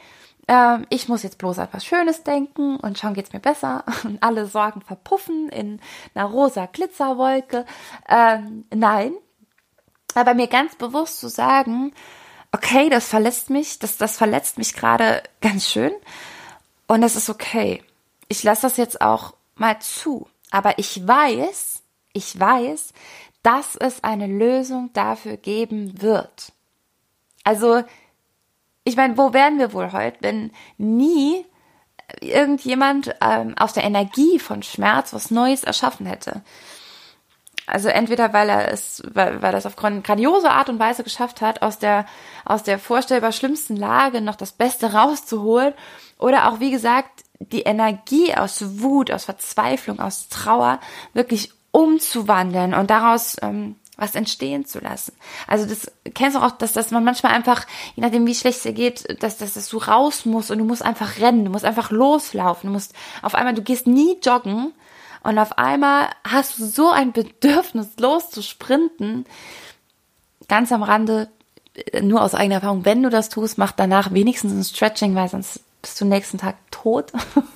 ähm, 0.47 0.87
ich 0.91 1.09
muss 1.09 1.23
jetzt 1.23 1.39
bloß 1.39 1.59
an 1.59 1.69
was 1.73 1.85
Schönes 1.85 2.23
denken 2.23 2.77
und 2.77 2.99
schon 2.99 3.15
geht's 3.15 3.33
mir 3.33 3.41
besser 3.41 3.85
und 4.05 4.23
alle 4.23 4.47
Sorgen 4.47 4.83
verpuffen 4.83 5.49
in 5.49 5.81
einer 6.15 6.27
rosa 6.27 6.67
Glitzerwolke. 6.67 7.65
Ähm, 8.09 8.65
nein, 8.73 9.15
aber 10.15 10.35
mir 10.35 10.47
ganz 10.47 10.77
bewusst 10.77 11.19
zu 11.19 11.29
sagen, 11.29 11.93
okay, 12.53 12.89
das 12.89 13.09
verletzt 13.09 13.51
mich, 13.51 13.79
das, 13.79 13.97
das 13.97 14.17
verletzt 14.17 14.59
mich 14.59 14.75
gerade 14.75 15.23
ganz 15.41 15.69
schön 15.69 15.93
und 16.87 17.03
es 17.03 17.17
ist 17.17 17.31
okay. 17.31 17.83
Ich 18.29 18.43
lasse 18.43 18.63
das 18.63 18.77
jetzt 18.77 19.01
auch 19.01 19.35
mal 19.55 19.79
zu. 19.81 20.29
Aber 20.51 20.79
ich 20.79 21.07
weiß, 21.07 21.83
ich 22.13 22.39
weiß, 22.39 22.93
dass 23.43 23.77
es 23.77 24.03
eine 24.03 24.27
Lösung 24.27 24.91
dafür 24.93 25.37
geben 25.37 26.01
wird. 26.01 26.53
Also, 27.45 27.83
ich 28.85 28.97
meine, 28.97 29.19
wo 29.19 29.33
wären 29.33 29.59
wir 29.59 29.73
wohl 29.73 29.93
heute, 29.93 30.19
wenn 30.21 30.51
nie 30.79 31.45
irgendjemand 32.21 33.15
ähm, 33.21 33.57
aus 33.59 33.73
der 33.73 33.85
Energie 33.85 34.39
von 34.39 34.63
Schmerz 34.63 35.13
was 35.13 35.31
Neues 35.31 35.65
erschaffen 35.65 36.07
hätte? 36.07 36.43
Also 37.67 37.89
entweder 37.89 38.33
weil 38.33 38.49
er 38.49 38.71
es, 38.71 39.03
weil, 39.13 39.41
weil 39.41 39.55
es 39.55 39.67
auf 39.67 39.77
grandiose 39.77 40.51
Art 40.51 40.69
und 40.69 40.79
Weise 40.79 41.03
geschafft 41.03 41.41
hat, 41.41 41.63
aus 41.63 41.79
der 41.79 42.07
aus 42.45 42.63
der 42.63 42.79
vorstellbar 42.79 43.33
schlimmsten 43.33 43.77
Lage 43.77 44.21
noch 44.21 44.37
das 44.37 44.53
Beste 44.53 44.93
rauszuholen, 44.93 45.73
oder 46.19 46.49
auch 46.49 46.61
wie 46.61 46.71
gesagt 46.71 47.25
die 47.39 47.63
Energie 47.63 48.35
aus 48.35 48.81
Wut, 48.81 49.11
aus 49.11 49.25
Verzweiflung, 49.25 50.01
aus 50.01 50.29
Trauer 50.29 50.81
wirklich 51.13 51.53
umzuwandeln 51.71 52.75
und 52.75 52.91
daraus 52.91 53.37
ähm, 53.43 53.77
was 53.97 54.15
entstehen 54.15 54.65
zu 54.65 54.81
lassen. 54.81 55.13
Also 55.47 55.67
das 55.67 55.91
kennst 56.15 56.37
du 56.37 56.41
auch, 56.41 56.53
dass, 56.53 56.73
dass 56.73 56.91
man 56.91 57.05
manchmal 57.05 57.33
einfach, 57.33 57.67
je 57.95 58.03
nachdem 58.03 58.27
wie 58.27 58.35
schlecht 58.35 58.59
es 58.59 58.63
dir 58.65 58.73
geht, 58.73 59.23
dass, 59.23 59.39
dass, 59.39 59.55
dass 59.55 59.69
du 59.69 59.79
raus 59.79 60.25
musst 60.25 60.51
und 60.51 60.59
du 60.59 60.65
musst 60.65 60.83
einfach 60.83 61.19
rennen, 61.19 61.45
du 61.45 61.51
musst 61.51 61.65
einfach 61.65 61.91
loslaufen, 61.91 62.69
du 62.69 62.73
musst 62.73 62.93
auf 63.23 63.35
einmal, 63.35 63.55
du 63.55 63.63
gehst 63.63 63.87
nie 63.87 64.19
joggen 64.23 64.73
und 65.25 65.39
auf 65.39 65.59
einmal 65.59 66.09
hast 66.23 66.59
du 66.59 66.67
so 66.67 66.91
ein 66.91 67.13
Bedürfnis 67.13 67.99
loszusprinten. 67.99 69.25
Ganz 70.49 70.71
am 70.71 70.83
Rande, 70.83 71.29
äh, 71.93 72.03
nur 72.03 72.23
aus 72.23 72.35
eigener 72.35 72.57
Erfahrung, 72.57 72.85
wenn 72.85 73.03
du 73.03 73.09
das 73.09 73.31
tust, 73.31 73.57
mach 73.57 73.73
danach 73.73 74.13
wenigstens 74.13 74.53
ein 74.53 74.63
Stretching, 74.63 75.15
weil 75.15 75.29
sonst 75.29 75.61
bist 75.81 76.01
du 76.01 76.05
nächsten 76.05 76.39
Tag 76.39 76.57
tot. 76.71 77.13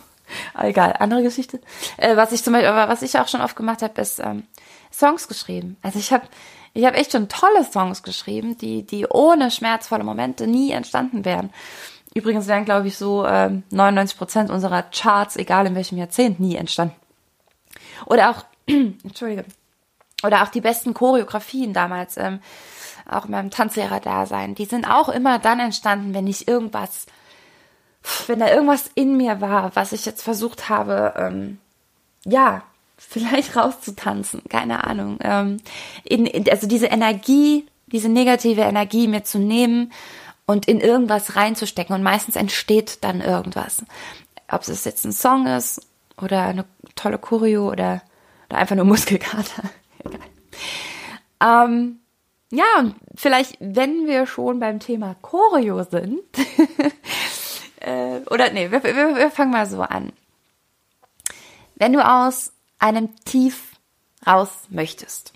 Egal, 0.59 0.95
andere 0.99 1.23
Geschichte. 1.23 1.61
Äh, 1.99 2.17
was 2.17 2.33
ich 2.33 2.43
zum 2.43 2.55
Beispiel, 2.55 2.71
was 2.71 3.03
ich 3.03 3.19
auch 3.19 3.29
schon 3.29 3.43
oft 3.43 3.57
gemacht 3.57 3.83
habe, 3.83 4.01
ist 4.01 4.19
ähm, 4.19 4.45
Songs 4.91 5.29
geschrieben. 5.29 5.77
Also 5.83 5.99
ich 5.99 6.13
habe 6.13 6.27
ich 6.75 6.85
habe 6.85 6.97
echt 6.97 7.13
schon 7.13 7.29
tolle 7.29 7.65
Songs 7.65 8.03
geschrieben, 8.03 8.57
die 8.57 8.85
die 8.85 9.07
ohne 9.07 9.51
schmerzvolle 9.51 10.05
Momente 10.05 10.47
nie 10.47 10.71
entstanden 10.71 11.25
wären. 11.25 11.51
Übrigens 12.15 12.47
wären, 12.47 12.65
glaube 12.65 12.89
ich, 12.89 12.97
so 12.97 13.27
ähm, 13.27 13.63
99 13.71 14.17
Prozent 14.17 14.51
unserer 14.51 14.83
Charts, 14.85 15.37
egal 15.37 15.67
in 15.67 15.75
welchem 15.75 15.99
Jahrzehnt, 15.99 16.41
nie 16.41 16.57
entstanden. 16.57 16.95
Oder 18.07 18.31
auch, 18.31 18.45
Entschuldige, 18.67 19.45
oder 20.23 20.43
auch 20.43 20.49
die 20.49 20.61
besten 20.61 20.95
Choreografien 20.95 21.73
damals, 21.73 22.17
ähm, 22.17 22.41
auch 23.09 23.25
in 23.25 23.31
meinem 23.31 23.51
Tanzlehrer-Dasein, 23.51 24.55
die 24.55 24.67
sind 24.67 24.87
auch 24.87 25.09
immer 25.09 25.39
dann 25.39 25.61
entstanden, 25.61 26.13
wenn 26.13 26.27
ich 26.27 26.49
irgendwas 26.49 27.07
wenn 28.27 28.39
da 28.39 28.51
irgendwas 28.51 28.91
in 28.95 29.17
mir 29.17 29.41
war, 29.41 29.75
was 29.75 29.93
ich 29.93 30.07
jetzt 30.07 30.23
versucht 30.23 30.69
habe, 30.69 31.15
ähm, 31.17 31.59
ja, 32.25 32.63
vielleicht 32.97 33.57
rauszutanzen, 33.57 34.43
keine 34.49 34.85
Ahnung. 34.85 35.19
Ähm, 35.23 35.59
in, 36.05 36.27
in, 36.27 36.49
also 36.51 36.67
diese 36.67 36.87
Energie, 36.87 37.67
diese 37.87 38.09
negative 38.09 38.63
Energie 38.63 39.09
mir 39.09 39.25
zu 39.25 39.39
nehmen 39.39 39.93
und 40.47 40.67
in 40.67 40.81
irgendwas 40.81 41.37
reinzustecken. 41.37 41.95
Und 41.95 42.03
meistens 42.03 42.37
entsteht 42.37 43.05
dann 43.05 43.21
irgendwas. 43.21 43.85
Ob 44.51 44.63
es 44.63 44.85
jetzt 44.85 45.05
ein 45.05 45.13
Song 45.13 45.47
ist 45.47 45.81
oder 46.23 46.45
eine 46.45 46.65
tolle 46.95 47.19
Choreo 47.19 47.71
oder, 47.71 48.03
oder 48.49 48.59
einfach 48.59 48.77
nur 48.77 48.85
Muskelkater. 48.87 49.63
Ähm, 51.41 52.01
ja, 52.51 52.65
und 52.79 52.95
vielleicht, 53.15 53.57
wenn 53.61 54.07
wir 54.07 54.27
schon 54.27 54.59
beim 54.59 54.81
Thema 54.81 55.15
Choreo 55.21 55.83
sind, 55.85 56.23
äh, 57.81 58.21
oder 58.31 58.51
nee, 58.51 58.71
wir, 58.71 58.83
wir, 58.83 58.95
wir 59.17 59.31
fangen 59.31 59.51
mal 59.51 59.67
so 59.67 59.83
an. 59.83 60.13
Wenn 61.75 61.93
du 61.93 62.05
aus 62.05 62.53
einem 62.79 63.15
Tief 63.25 63.73
raus 64.27 64.51
möchtest, 64.71 65.33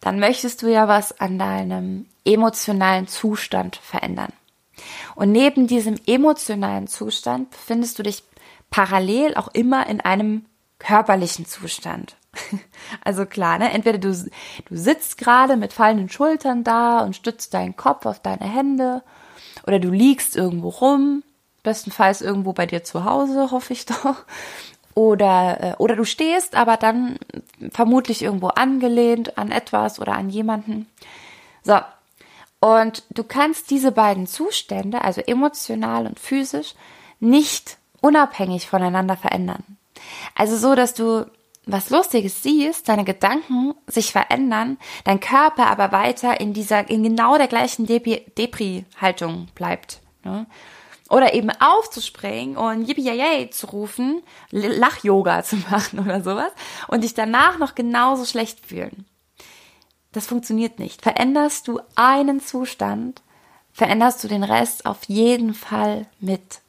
dann 0.00 0.18
möchtest 0.18 0.62
du 0.62 0.68
ja 0.68 0.88
was 0.88 1.20
an 1.20 1.38
deinem 1.38 2.06
emotionalen 2.24 3.06
Zustand 3.06 3.76
verändern. 3.76 4.32
Und 5.14 5.32
neben 5.32 5.66
diesem 5.66 5.96
emotionalen 6.06 6.86
Zustand 6.86 7.50
befindest 7.50 7.98
du 7.98 8.02
dich 8.02 8.22
parallel 8.70 9.34
auch 9.34 9.48
immer 9.48 9.86
in 9.86 10.00
einem 10.00 10.44
körperlichen 10.78 11.46
Zustand. 11.46 12.16
Also 13.04 13.26
klar, 13.26 13.58
ne? 13.58 13.70
Entweder 13.72 13.98
du, 13.98 14.10
du 14.12 14.76
sitzt 14.76 15.18
gerade 15.18 15.56
mit 15.56 15.72
fallenden 15.72 16.08
Schultern 16.08 16.64
da 16.64 17.00
und 17.00 17.16
stützt 17.16 17.52
deinen 17.52 17.76
Kopf 17.76 18.06
auf 18.06 18.20
deine 18.20 18.48
Hände 18.48 19.02
oder 19.66 19.78
du 19.78 19.90
liegst 19.90 20.36
irgendwo 20.36 20.68
rum 20.68 21.22
bestenfalls 21.62 22.22
irgendwo 22.22 22.52
bei 22.52 22.66
dir 22.66 22.84
zu 22.84 23.04
Hause, 23.04 23.50
hoffe 23.50 23.72
ich 23.72 23.86
doch. 23.86 24.24
Oder, 24.94 25.58
äh, 25.60 25.74
oder 25.78 25.96
du 25.96 26.04
stehst, 26.04 26.54
aber 26.56 26.76
dann 26.76 27.18
vermutlich 27.70 28.22
irgendwo 28.22 28.48
angelehnt 28.48 29.38
an 29.38 29.50
etwas 29.50 30.00
oder 30.00 30.14
an 30.14 30.30
jemanden. 30.30 30.86
So. 31.62 31.78
Und 32.60 33.04
du 33.10 33.22
kannst 33.22 33.70
diese 33.70 33.92
beiden 33.92 34.26
Zustände, 34.26 35.02
also 35.02 35.20
emotional 35.20 36.06
und 36.06 36.18
physisch, 36.18 36.74
nicht 37.20 37.77
unabhängig 38.00 38.68
voneinander 38.68 39.16
verändern. 39.16 39.64
Also 40.34 40.56
so, 40.56 40.74
dass 40.74 40.94
du 40.94 41.26
was 41.68 41.90
Lustiges 41.90 42.42
siehst, 42.42 42.88
deine 42.88 43.04
Gedanken 43.04 43.74
sich 43.86 44.12
verändern, 44.12 44.78
dein 45.04 45.20
Körper 45.20 45.66
aber 45.66 45.92
weiter 45.92 46.40
in 46.40 46.54
dieser, 46.54 46.88
in 46.88 47.02
genau 47.02 47.36
der 47.36 47.46
gleichen 47.46 47.86
Depri-Haltung 47.86 49.48
bleibt. 49.54 50.00
Ne? 50.24 50.46
Oder 51.10 51.34
eben 51.34 51.50
aufzuspringen 51.50 52.56
und 52.56 52.86
yippie 52.86 53.50
zu 53.50 53.66
rufen, 53.66 54.22
Lach-Yoga 54.50 55.42
zu 55.44 55.56
machen 55.56 55.98
oder 56.00 56.22
sowas 56.22 56.52
und 56.88 57.04
dich 57.04 57.14
danach 57.14 57.58
noch 57.58 57.74
genauso 57.74 58.24
schlecht 58.24 58.64
fühlen. 58.66 59.06
Das 60.12 60.26
funktioniert 60.26 60.78
nicht. 60.78 61.02
Veränderst 61.02 61.68
du 61.68 61.80
einen 61.94 62.40
Zustand, 62.40 63.22
veränderst 63.72 64.24
du 64.24 64.28
den 64.28 64.42
Rest 64.42 64.86
auf 64.86 65.04
jeden 65.06 65.52
Fall 65.52 66.06
mit. 66.18 66.60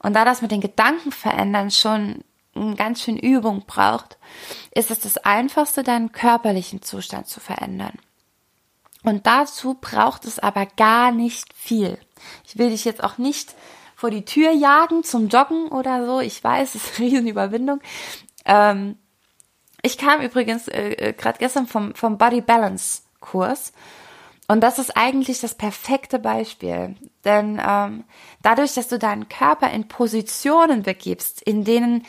Und 0.00 0.14
da 0.14 0.24
das 0.24 0.42
mit 0.42 0.50
den 0.50 0.60
Gedanken 0.60 1.12
verändern 1.12 1.70
schon 1.70 2.24
ganz 2.76 3.02
schön 3.02 3.18
Übung 3.18 3.64
braucht, 3.66 4.18
ist 4.72 4.90
es 4.90 5.00
das 5.00 5.18
einfachste, 5.18 5.82
deinen 5.82 6.12
körperlichen 6.12 6.82
Zustand 6.82 7.28
zu 7.28 7.40
verändern. 7.40 7.98
Und 9.04 9.26
dazu 9.26 9.74
braucht 9.80 10.24
es 10.24 10.38
aber 10.38 10.66
gar 10.66 11.12
nicht 11.12 11.54
viel. 11.54 11.98
Ich 12.46 12.58
will 12.58 12.70
dich 12.70 12.84
jetzt 12.84 13.02
auch 13.02 13.18
nicht 13.18 13.54
vor 13.94 14.10
die 14.10 14.24
Tür 14.24 14.50
jagen 14.52 15.04
zum 15.04 15.28
Joggen 15.28 15.68
oder 15.68 16.06
so. 16.06 16.20
Ich 16.20 16.42
weiß, 16.42 16.74
es 16.74 16.90
ist 16.90 16.98
eine 16.98 17.10
Riesenüberwindung. 17.10 17.80
Ähm, 18.44 18.96
ich 19.82 19.98
kam 19.98 20.20
übrigens 20.20 20.68
äh, 20.68 20.90
äh 20.90 21.12
gerade 21.12 21.38
gestern 21.38 21.66
vom, 21.66 21.94
vom 21.94 22.18
Body 22.18 22.40
Balance 22.40 23.02
Kurs. 23.20 23.72
Und 24.48 24.60
das 24.62 24.78
ist 24.78 24.96
eigentlich 24.96 25.40
das 25.40 25.54
perfekte 25.54 26.18
Beispiel. 26.18 26.96
Denn 27.24 27.60
ähm, 27.64 28.04
dadurch, 28.42 28.74
dass 28.74 28.88
du 28.88 28.98
deinen 28.98 29.28
Körper 29.28 29.70
in 29.70 29.88
Positionen 29.88 30.82
begibst, 30.82 31.42
in 31.42 31.64
denen 31.64 32.04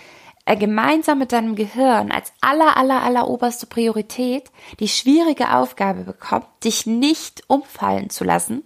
er 0.46 0.56
gemeinsam 0.56 1.20
mit 1.20 1.32
deinem 1.32 1.56
Gehirn 1.56 2.12
als 2.12 2.34
aller, 2.42 2.76
aller, 2.76 3.04
aller 3.04 3.28
oberste 3.28 3.68
Priorität 3.68 4.50
die 4.80 4.88
schwierige 4.88 5.54
Aufgabe 5.54 6.02
bekommt, 6.02 6.48
dich 6.64 6.86
nicht 6.88 7.44
umfallen 7.48 8.10
zu 8.10 8.24
lassen, 8.24 8.64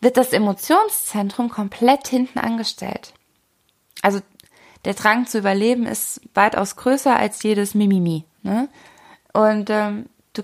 wird 0.00 0.16
das 0.16 0.32
Emotionszentrum 0.32 1.50
komplett 1.50 2.08
hinten 2.08 2.38
angestellt. 2.38 3.14
Also 4.02 4.20
der 4.84 4.94
Drang 4.94 5.26
zu 5.26 5.38
überleben 5.38 5.86
ist 5.86 6.20
weitaus 6.34 6.76
größer 6.76 7.16
als 7.16 7.42
jedes 7.42 7.74
Mimimi. 7.74 8.24
Ne? 8.42 8.68
Und 9.32 9.70
ähm, 9.70 10.06
du, 10.34 10.42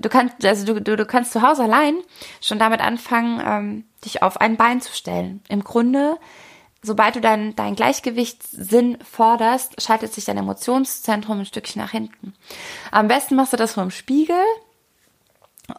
du 0.00 0.08
kannst, 0.08 0.44
also 0.44 0.66
du, 0.66 0.80
du, 0.80 0.96
du 0.96 1.06
kannst 1.06 1.32
zu 1.32 1.42
Hause 1.42 1.62
allein 1.62 1.96
schon 2.40 2.58
damit 2.58 2.80
anfangen, 2.80 3.40
ähm, 3.44 3.84
dich 4.04 4.22
auf 4.22 4.40
ein 4.40 4.56
Bein 4.56 4.80
zu 4.80 4.92
stellen. 4.92 5.42
Im 5.48 5.64
Grunde, 5.64 6.18
sobald 6.82 7.16
du 7.16 7.20
dein, 7.20 7.56
dein 7.56 7.74
Gleichgewichtssinn 7.74 8.98
forderst, 9.02 9.80
schaltet 9.80 10.12
sich 10.12 10.24
dein 10.24 10.38
Emotionszentrum 10.38 11.40
ein 11.40 11.46
Stückchen 11.46 11.80
nach 11.80 11.92
hinten. 11.92 12.34
Am 12.90 13.08
besten 13.08 13.36
machst 13.36 13.52
du 13.52 13.56
das 13.56 13.74
vor 13.74 13.84
dem 13.84 13.90
Spiegel 13.90 14.36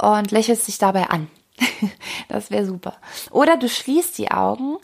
und 0.01 0.31
lächelst 0.31 0.67
dich 0.67 0.77
dabei 0.77 1.09
an. 1.09 1.29
das 2.29 2.51
wäre 2.51 2.65
super. 2.65 2.97
Oder 3.31 3.57
du 3.57 3.69
schließt 3.69 4.17
die 4.17 4.31
Augen, 4.31 4.77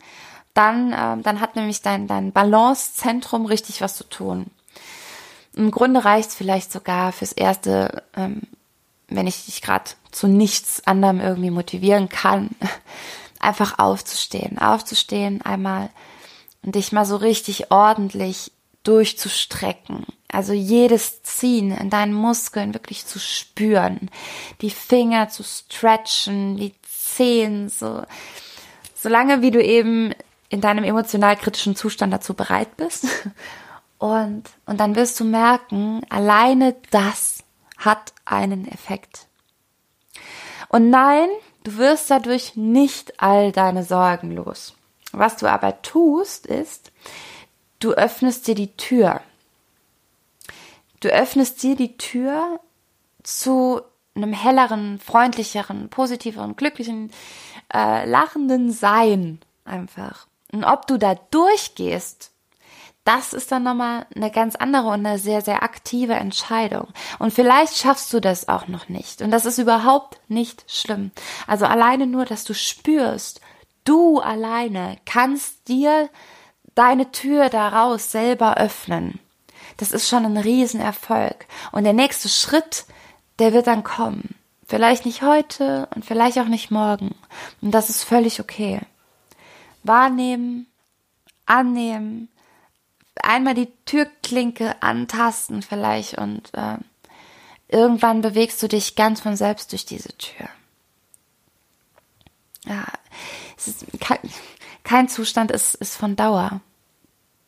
dann, 0.54 0.94
ähm, 0.96 1.22
dann 1.22 1.40
hat 1.40 1.56
nämlich 1.56 1.82
dein, 1.82 2.06
dein 2.06 2.32
Balancezentrum 2.32 3.46
richtig 3.46 3.80
was 3.80 3.96
zu 3.96 4.04
tun. 4.04 4.46
Im 5.56 5.70
Grunde 5.70 6.04
reicht 6.04 6.30
es 6.30 6.34
vielleicht 6.34 6.72
sogar 6.72 7.12
fürs 7.12 7.32
Erste, 7.32 8.02
ähm, 8.16 8.42
wenn 9.08 9.26
ich 9.26 9.46
dich 9.46 9.62
gerade 9.62 9.90
zu 10.10 10.26
nichts 10.26 10.86
anderem 10.86 11.20
irgendwie 11.20 11.50
motivieren 11.50 12.08
kann, 12.08 12.50
einfach 13.38 13.78
aufzustehen, 13.78 14.58
aufzustehen 14.58 15.42
einmal 15.42 15.90
und 16.62 16.74
dich 16.74 16.92
mal 16.92 17.04
so 17.04 17.16
richtig 17.16 17.70
ordentlich 17.70 18.50
durchzustrecken. 18.84 20.06
Also 20.28 20.52
jedes 20.52 21.22
Ziehen 21.22 21.70
in 21.70 21.90
deinen 21.90 22.12
Muskeln 22.12 22.74
wirklich 22.74 23.06
zu 23.06 23.18
spüren, 23.18 24.10
die 24.60 24.70
Finger 24.70 25.28
zu 25.28 25.44
stretchen, 25.44 26.56
die 26.56 26.74
Zehen 26.82 27.68
so, 27.68 28.02
solange 28.94 29.42
wie 29.42 29.50
du 29.50 29.62
eben 29.62 30.12
in 30.48 30.60
deinem 30.60 30.84
emotional 30.84 31.36
kritischen 31.36 31.76
Zustand 31.76 32.12
dazu 32.12 32.34
bereit 32.34 32.76
bist 32.76 33.06
und, 34.04 34.50
und 34.66 34.80
dann 34.80 34.96
wirst 34.96 35.18
du 35.18 35.24
merken, 35.24 36.02
alleine 36.10 36.76
das 36.90 37.42
hat 37.78 38.12
einen 38.26 38.68
Effekt. 38.68 39.28
Und 40.68 40.90
nein, 40.90 41.26
du 41.62 41.78
wirst 41.78 42.10
dadurch 42.10 42.54
nicht 42.54 43.22
all 43.22 43.50
deine 43.50 43.82
Sorgen 43.82 44.32
los. 44.32 44.74
Was 45.12 45.38
du 45.38 45.46
aber 45.50 45.80
tust, 45.80 46.44
ist, 46.44 46.92
du 47.78 47.92
öffnest 47.92 48.46
dir 48.46 48.54
die 48.54 48.76
Tür. 48.76 49.22
Du 51.00 51.08
öffnest 51.08 51.62
dir 51.62 51.74
die 51.74 51.96
Tür 51.96 52.60
zu 53.22 53.80
einem 54.14 54.34
helleren, 54.34 54.98
freundlicheren, 54.98 55.88
positiveren, 55.88 56.56
glücklichen, 56.56 57.10
äh, 57.72 58.04
lachenden 58.04 58.70
Sein 58.70 59.40
einfach. 59.64 60.26
Und 60.52 60.64
ob 60.64 60.86
du 60.88 60.98
da 60.98 61.14
durchgehst 61.14 62.33
das 63.04 63.34
ist 63.34 63.52
dann 63.52 63.62
nochmal 63.62 64.06
eine 64.16 64.30
ganz 64.30 64.56
andere 64.56 64.88
und 64.88 65.06
eine 65.06 65.18
sehr, 65.18 65.42
sehr 65.42 65.62
aktive 65.62 66.14
Entscheidung. 66.14 66.88
Und 67.18 67.32
vielleicht 67.32 67.76
schaffst 67.76 68.12
du 68.12 68.20
das 68.20 68.48
auch 68.48 68.66
noch 68.66 68.88
nicht. 68.88 69.20
Und 69.20 69.30
das 69.30 69.44
ist 69.44 69.58
überhaupt 69.58 70.18
nicht 70.28 70.64
schlimm. 70.68 71.10
Also 71.46 71.66
alleine 71.66 72.06
nur, 72.06 72.24
dass 72.24 72.44
du 72.44 72.54
spürst, 72.54 73.42
du 73.84 74.20
alleine 74.20 74.96
kannst 75.04 75.68
dir 75.68 76.08
deine 76.74 77.12
Tür 77.12 77.50
daraus 77.50 78.10
selber 78.10 78.56
öffnen. 78.56 79.20
Das 79.76 79.92
ist 79.92 80.08
schon 80.08 80.24
ein 80.24 80.38
Riesenerfolg. 80.38 81.46
Und 81.72 81.84
der 81.84 81.92
nächste 81.92 82.30
Schritt, 82.30 82.86
der 83.38 83.52
wird 83.52 83.66
dann 83.66 83.84
kommen. 83.84 84.34
Vielleicht 84.66 85.04
nicht 85.04 85.20
heute 85.20 85.88
und 85.94 86.06
vielleicht 86.06 86.38
auch 86.38 86.48
nicht 86.48 86.70
morgen. 86.70 87.14
Und 87.60 87.72
das 87.72 87.90
ist 87.90 88.02
völlig 88.02 88.40
okay. 88.40 88.80
Wahrnehmen, 89.82 90.66
annehmen, 91.44 92.28
einmal 93.24 93.54
die 93.54 93.72
Türklinke 93.84 94.82
antasten 94.82 95.62
vielleicht 95.62 96.18
und 96.18 96.52
äh, 96.54 96.76
irgendwann 97.68 98.20
bewegst 98.20 98.62
du 98.62 98.68
dich 98.68 98.96
ganz 98.96 99.20
von 99.20 99.36
selbst 99.36 99.72
durch 99.72 99.86
diese 99.86 100.16
Tür. 100.16 100.48
Ja, 102.66 102.84
es 103.56 103.68
ist 103.68 103.86
kein, 104.00 104.18
kein 104.82 105.08
Zustand 105.08 105.50
ist, 105.50 105.74
ist 105.74 105.96
von 105.96 106.16
Dauer. 106.16 106.60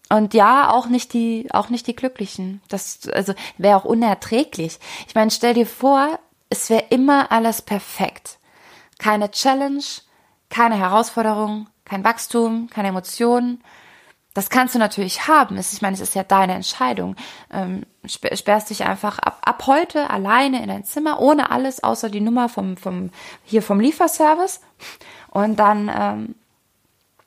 Und 0.09 0.35
ja, 0.35 0.71
auch 0.71 0.87
nicht 0.87 1.13
die, 1.13 1.49
auch 1.51 1.69
nicht 1.69 1.87
die 1.87 1.97
Glücklichen. 1.97 2.63
Das, 2.69 3.09
also, 3.09 3.35
wäre 3.59 3.77
auch 3.77 3.85
unerträglich. 3.85 4.79
Ich 5.09 5.15
meine, 5.15 5.31
stell 5.31 5.55
dir 5.55 5.67
vor, 5.67 6.21
es 6.49 6.71
wäre 6.71 6.85
immer 6.91 7.33
alles 7.33 7.63
perfekt. 7.63 8.39
Keine 8.99 9.31
Challenge, 9.31 9.83
keine 10.49 10.77
Herausforderung, 10.77 11.69
kein 11.85 12.05
Wachstum, 12.05 12.71
keine 12.71 12.89
Emotionen, 12.89 13.63
das 14.37 14.51
kannst 14.51 14.75
du 14.75 14.79
natürlich 14.79 15.29
haben. 15.29 15.57
Ich 15.57 15.81
meine, 15.81 15.95
es 15.95 16.03
ist 16.03 16.15
ja 16.15 16.23
deine 16.23 16.53
Entscheidung. 16.53 17.17
Ähm, 17.51 17.87
sperrst 18.05 18.69
dich 18.69 18.85
einfach 18.85 19.19
ab, 19.19 19.39
ab 19.41 19.67
heute 19.67 20.11
alleine 20.11 20.63
in 20.63 20.69
dein 20.69 20.85
Zimmer, 20.85 21.23
ohne 21.23 21.51
alles, 21.51 21.83
außer 21.83 22.11
die 22.11 22.21
Nummer 22.21 22.51
vom, 22.51 22.77
vom, 22.77 23.09
hier 23.45 23.63
vom 23.63 23.81
Lieferservice. 23.81 24.61
Und 25.31 25.59
dann, 25.59 25.91
ähm, 25.91 26.35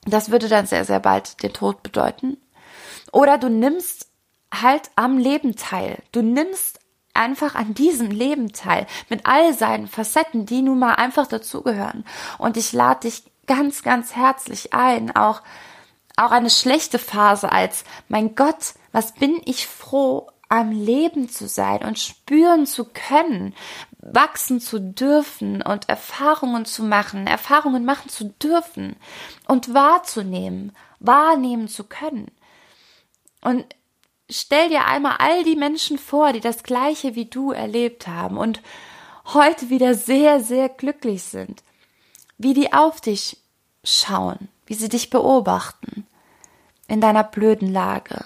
das 0.04 0.30
würde 0.30 0.48
dann 0.48 0.66
sehr, 0.66 0.84
sehr 0.84 1.00
bald 1.00 1.42
den 1.42 1.52
Tod 1.52 1.82
bedeuten. 1.82 2.36
Oder 3.10 3.38
du 3.38 3.48
nimmst 3.48 4.06
halt 4.54 4.92
am 4.94 5.18
Leben 5.18 5.56
teil. 5.56 5.98
Du 6.12 6.22
nimmst 6.22 6.78
einfach 7.12 7.56
an 7.56 7.74
diesem 7.74 8.12
Leben 8.12 8.52
teil. 8.52 8.86
Mit 9.08 9.26
all 9.26 9.52
seinen 9.52 9.88
Facetten, 9.88 10.46
die 10.46 10.62
nun 10.62 10.78
mal 10.78 10.94
einfach 10.94 11.26
dazugehören. 11.26 12.04
Und 12.38 12.56
ich 12.56 12.72
lade 12.72 13.00
dich 13.00 13.24
ganz, 13.48 13.82
ganz 13.82 14.14
herzlich 14.14 14.72
ein, 14.74 15.16
auch 15.16 15.42
auch 16.20 16.30
eine 16.30 16.50
schlechte 16.50 16.98
Phase 16.98 17.50
als, 17.50 17.84
mein 18.08 18.34
Gott, 18.34 18.74
was 18.92 19.12
bin 19.14 19.40
ich 19.44 19.66
froh, 19.66 20.28
am 20.50 20.72
Leben 20.72 21.28
zu 21.28 21.46
sein 21.46 21.84
und 21.84 21.98
spüren 21.98 22.66
zu 22.66 22.84
können, 22.84 23.54
wachsen 23.98 24.60
zu 24.60 24.80
dürfen 24.80 25.62
und 25.62 25.88
Erfahrungen 25.88 26.64
zu 26.64 26.82
machen, 26.82 27.28
Erfahrungen 27.28 27.84
machen 27.84 28.08
zu 28.08 28.24
dürfen 28.42 28.96
und 29.46 29.72
wahrzunehmen, 29.72 30.72
wahrnehmen 30.98 31.68
zu 31.68 31.84
können. 31.84 32.32
Und 33.42 33.64
stell 34.28 34.70
dir 34.70 34.86
einmal 34.86 35.16
all 35.18 35.44
die 35.44 35.54
Menschen 35.54 35.98
vor, 35.98 36.32
die 36.32 36.40
das 36.40 36.64
gleiche 36.64 37.14
wie 37.14 37.26
du 37.26 37.52
erlebt 37.52 38.08
haben 38.08 38.36
und 38.36 38.60
heute 39.26 39.70
wieder 39.70 39.94
sehr, 39.94 40.40
sehr 40.40 40.68
glücklich 40.68 41.22
sind, 41.22 41.62
wie 42.38 42.54
die 42.54 42.72
auf 42.72 43.00
dich 43.00 43.36
schauen, 43.84 44.48
wie 44.66 44.74
sie 44.74 44.88
dich 44.88 45.10
beobachten, 45.10 46.06
in 46.90 47.00
deiner 47.00 47.22
blöden 47.22 47.72
Lage 47.72 48.24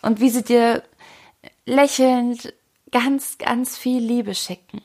und 0.00 0.20
wie 0.20 0.30
sie 0.30 0.44
dir 0.44 0.82
lächelnd 1.66 2.54
ganz, 2.92 3.36
ganz 3.38 3.76
viel 3.76 4.00
Liebe 4.00 4.34
schicken. 4.34 4.80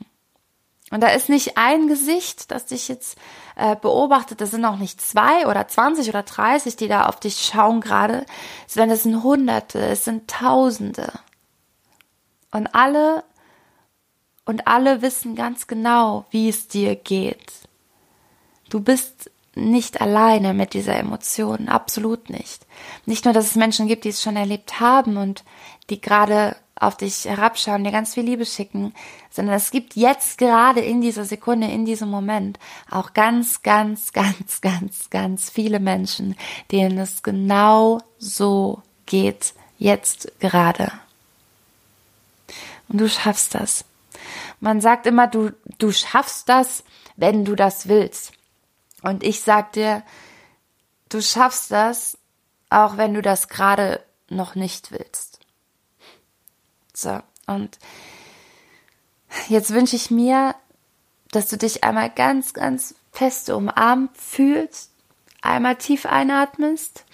Und 0.92 1.02
da 1.02 1.10
ist 1.10 1.30
nicht 1.30 1.58
ein 1.58 1.88
Gesicht, 1.88 2.52
das 2.52 2.66
dich 2.66 2.88
jetzt 2.88 3.18
äh, 3.56 3.76
beobachtet, 3.76 4.42
das 4.42 4.52
sind 4.52 4.66
auch 4.66 4.78
nicht 4.78 5.02
zwei 5.02 5.48
oder 5.48 5.68
zwanzig 5.68 6.10
oder 6.10 6.24
dreißig, 6.24 6.78
die 6.78 6.88
da 6.88 7.06
auf 7.06 7.20
dich 7.20 7.46
schauen 7.46 7.80
gerade, 7.80 8.26
sondern 8.68 8.92
es 8.92 9.04
sind 9.04 9.22
Hunderte, 9.24 9.80
es 9.80 10.04
sind 10.04 10.28
Tausende. 10.28 11.12
Und 12.52 12.74
alle, 12.74 13.24
und 14.46 14.68
alle 14.68 15.02
wissen 15.02 15.36
ganz 15.36 15.68
genau, 15.68 16.26
wie 16.32 16.50
es 16.50 16.68
dir 16.68 16.96
geht. 16.96 17.52
Du 18.70 18.80
bist 18.80 19.30
nicht 19.56 20.02
alleine 20.02 20.54
mit 20.54 20.74
dieser 20.74 20.98
Emotion, 20.98 21.70
absolut 21.70 22.30
nicht. 22.30 22.66
Nicht 23.06 23.26
nur, 23.26 23.34
dass 23.34 23.46
es 23.46 23.56
Menschen 23.56 23.88
gibt, 23.88 24.04
die 24.04 24.10
es 24.10 24.22
schon 24.22 24.36
erlebt 24.36 24.80
haben 24.80 25.18
und 25.18 25.44
die 25.90 26.02
gerade 26.02 26.56
auf 26.78 26.98
dich 26.98 27.26
herabschauen, 27.26 27.86
dir 27.86 27.92
ganz 27.92 28.14
viel 28.14 28.26
Liebe 28.26 28.46
schicken, 28.46 28.94
sondern 29.30 29.56
es 29.56 29.72
gibt 29.72 29.96
jetzt 29.96 30.38
gerade 30.38 30.82
in 30.82 31.00
dieser 31.00 31.24
Sekunde, 31.24 31.68
in 31.68 31.86
diesem 31.86 32.10
Moment 32.10 32.60
auch 32.92 33.14
ganz, 33.14 33.64
ganz, 33.64 34.12
ganz, 34.14 34.60
ganz, 34.62 35.10
ganz 35.10 35.50
viele 35.50 35.80
Menschen, 35.80 36.36
denen 36.72 36.98
es 36.98 37.24
genau 37.24 38.02
so 38.18 38.82
geht, 39.06 39.54
jetzt 39.78 40.32
gerade. 40.40 40.92
Und 42.90 43.00
du 43.00 43.10
schaffst 43.10 43.56
das. 43.56 43.86
Man 44.60 44.82
sagt 44.82 45.06
immer, 45.06 45.28
du, 45.28 45.52
du 45.78 45.92
schaffst 45.92 46.50
das, 46.50 46.84
wenn 47.16 47.46
du 47.46 47.56
das 47.56 47.88
willst. 47.88 48.34
Und 49.06 49.24
ich 49.24 49.42
sag 49.42 49.74
dir, 49.74 50.02
du 51.10 51.22
schaffst 51.22 51.70
das, 51.70 52.18
auch 52.72 52.98
wenn 52.98 53.14
du 53.14 53.22
das 53.22 53.50
gerade 53.50 54.04
noch 54.30 54.56
nicht 54.56 54.92
willst. 54.92 55.40
So, 56.92 57.20
und 57.46 57.78
jetzt 59.48 59.72
wünsche 59.72 59.96
ich 59.96 60.10
mir, 60.10 60.56
dass 61.30 61.50
du 61.50 61.56
dich 61.56 61.84
einmal 61.84 62.10
ganz, 62.10 62.54
ganz 62.54 62.96
fest 63.12 63.52
umarmt 63.52 64.18
fühlst, 64.18 64.92
einmal 65.44 65.76
tief 65.76 66.08
einatmest 66.08 67.06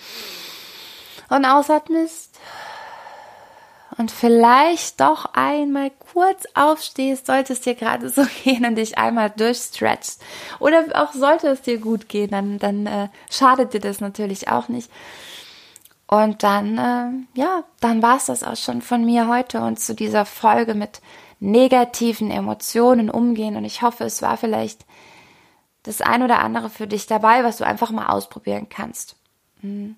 und 1.27 1.43
ausatmest 1.43 2.39
und 4.01 4.09
vielleicht 4.09 4.99
doch 4.99 5.25
einmal 5.33 5.91
kurz 6.11 6.45
aufstehst, 6.55 7.27
sollte 7.27 7.53
es 7.53 7.61
dir 7.61 7.75
gerade 7.75 8.09
so 8.09 8.25
gehen 8.43 8.65
und 8.65 8.75
dich 8.75 8.97
einmal 8.97 9.29
durchstretchst. 9.29 10.21
Oder 10.59 10.85
auch 10.95 11.13
sollte 11.13 11.47
es 11.49 11.61
dir 11.61 11.77
gut 11.77 12.09
gehen, 12.09 12.31
dann, 12.31 12.57
dann 12.57 12.87
äh, 12.87 13.09
schadet 13.29 13.73
dir 13.73 13.79
das 13.79 14.01
natürlich 14.01 14.47
auch 14.47 14.69
nicht. 14.69 14.91
Und 16.07 16.41
dann, 16.41 16.77
äh, 16.79 17.39
ja, 17.39 17.63
dann 17.79 18.01
war 18.01 18.17
es 18.17 18.25
das 18.25 18.43
auch 18.43 18.57
schon 18.57 18.81
von 18.81 19.05
mir 19.05 19.27
heute 19.27 19.61
und 19.61 19.79
zu 19.79 19.93
dieser 19.93 20.25
Folge 20.25 20.73
mit 20.73 20.99
negativen 21.39 22.31
Emotionen 22.31 23.11
umgehen. 23.11 23.55
Und 23.55 23.65
ich 23.65 23.83
hoffe, 23.83 24.03
es 24.05 24.23
war 24.23 24.35
vielleicht 24.35 24.83
das 25.83 26.01
ein 26.01 26.23
oder 26.23 26.39
andere 26.39 26.71
für 26.71 26.87
dich 26.87 27.05
dabei, 27.05 27.43
was 27.43 27.57
du 27.57 27.67
einfach 27.67 27.91
mal 27.91 28.07
ausprobieren 28.07 28.67
kannst. 28.67 29.15
Mhm. 29.61 29.95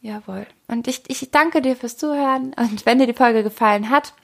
Jawohl. 0.00 0.46
Und 0.66 0.88
ich, 0.88 1.02
ich 1.08 1.30
danke 1.30 1.60
dir 1.60 1.76
fürs 1.76 1.96
Zuhören. 1.98 2.54
Und 2.56 2.86
wenn 2.86 2.98
dir 2.98 3.06
die 3.06 3.12
Folge 3.12 3.42
gefallen 3.42 3.90
hat, 3.90 4.14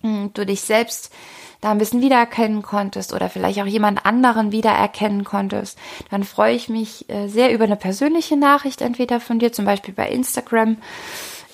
hm, 0.00 0.32
du 0.34 0.44
dich 0.44 0.62
selbst 0.62 1.12
da 1.60 1.70
ein 1.70 1.78
bisschen 1.78 2.02
wiedererkennen 2.02 2.62
konntest 2.62 3.12
oder 3.14 3.30
vielleicht 3.30 3.60
auch 3.60 3.66
jemand 3.66 4.04
anderen 4.04 4.52
wiedererkennen 4.52 5.24
konntest, 5.24 5.78
dann 6.10 6.24
freue 6.24 6.54
ich 6.54 6.68
mich 6.68 7.08
äh, 7.08 7.28
sehr 7.28 7.52
über 7.52 7.64
eine 7.64 7.76
persönliche 7.76 8.36
Nachricht, 8.36 8.82
entweder 8.82 9.20
von 9.20 9.38
dir, 9.38 9.52
zum 9.52 9.64
Beispiel 9.64 9.94
bei 9.94 10.08
Instagram, 10.08 10.76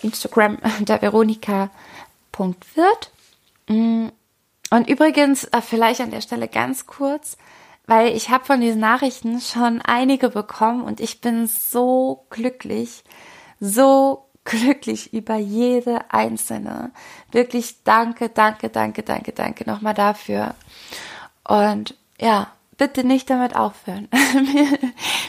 Instagram 0.03 0.59
der 0.81 1.03
Veronika.wirt. 1.03 1.71
Hm, 3.69 4.11
und 4.71 4.88
übrigens, 4.88 5.45
äh, 5.45 5.61
vielleicht 5.61 6.01
an 6.01 6.11
der 6.11 6.23
Stelle 6.23 6.49
ganz 6.49 6.87
kurz, 6.87 7.37
weil 7.87 8.17
ich 8.17 8.31
habe 8.31 8.45
von 8.45 8.61
diesen 8.61 8.81
Nachrichten 8.81 9.41
schon 9.41 9.83
einige 9.83 10.31
bekommen 10.31 10.83
und 10.83 11.01
ich 11.01 11.21
bin 11.21 11.47
so 11.47 12.25
glücklich, 12.31 13.05
so 13.62 14.27
glücklich 14.44 15.12
über 15.14 15.37
jede 15.37 16.11
einzelne. 16.11 16.90
Wirklich 17.31 17.85
danke, 17.85 18.29
danke, 18.29 18.68
danke, 18.68 19.05
danke, 19.05 19.33
danke 19.33 19.70
nochmal 19.70 19.94
dafür. 19.94 20.57
Und 21.44 21.94
ja, 22.20 22.48
bitte 22.77 23.05
nicht 23.05 23.31
damit 23.31 23.55
aufhören. 23.55 24.09
mir, 24.53 24.79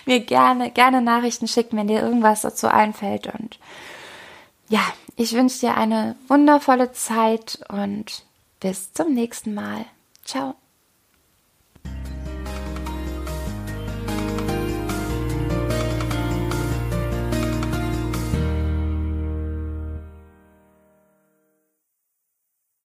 mir 0.06 0.20
gerne, 0.22 0.72
gerne 0.72 1.02
Nachrichten 1.02 1.48
schicken, 1.48 1.78
wenn 1.78 1.88
dir 1.88 2.02
irgendwas 2.02 2.42
dazu 2.42 2.68
einfällt. 2.68 3.28
Und 3.28 3.60
ja, 4.68 4.82
ich 5.16 5.34
wünsche 5.34 5.60
dir 5.60 5.78
eine 5.78 6.16
wundervolle 6.28 6.92
Zeit 6.92 7.60
und 7.70 8.24
bis 8.60 8.94
zum 8.94 9.14
nächsten 9.14 9.54
Mal. 9.54 9.86
Ciao. 10.26 10.56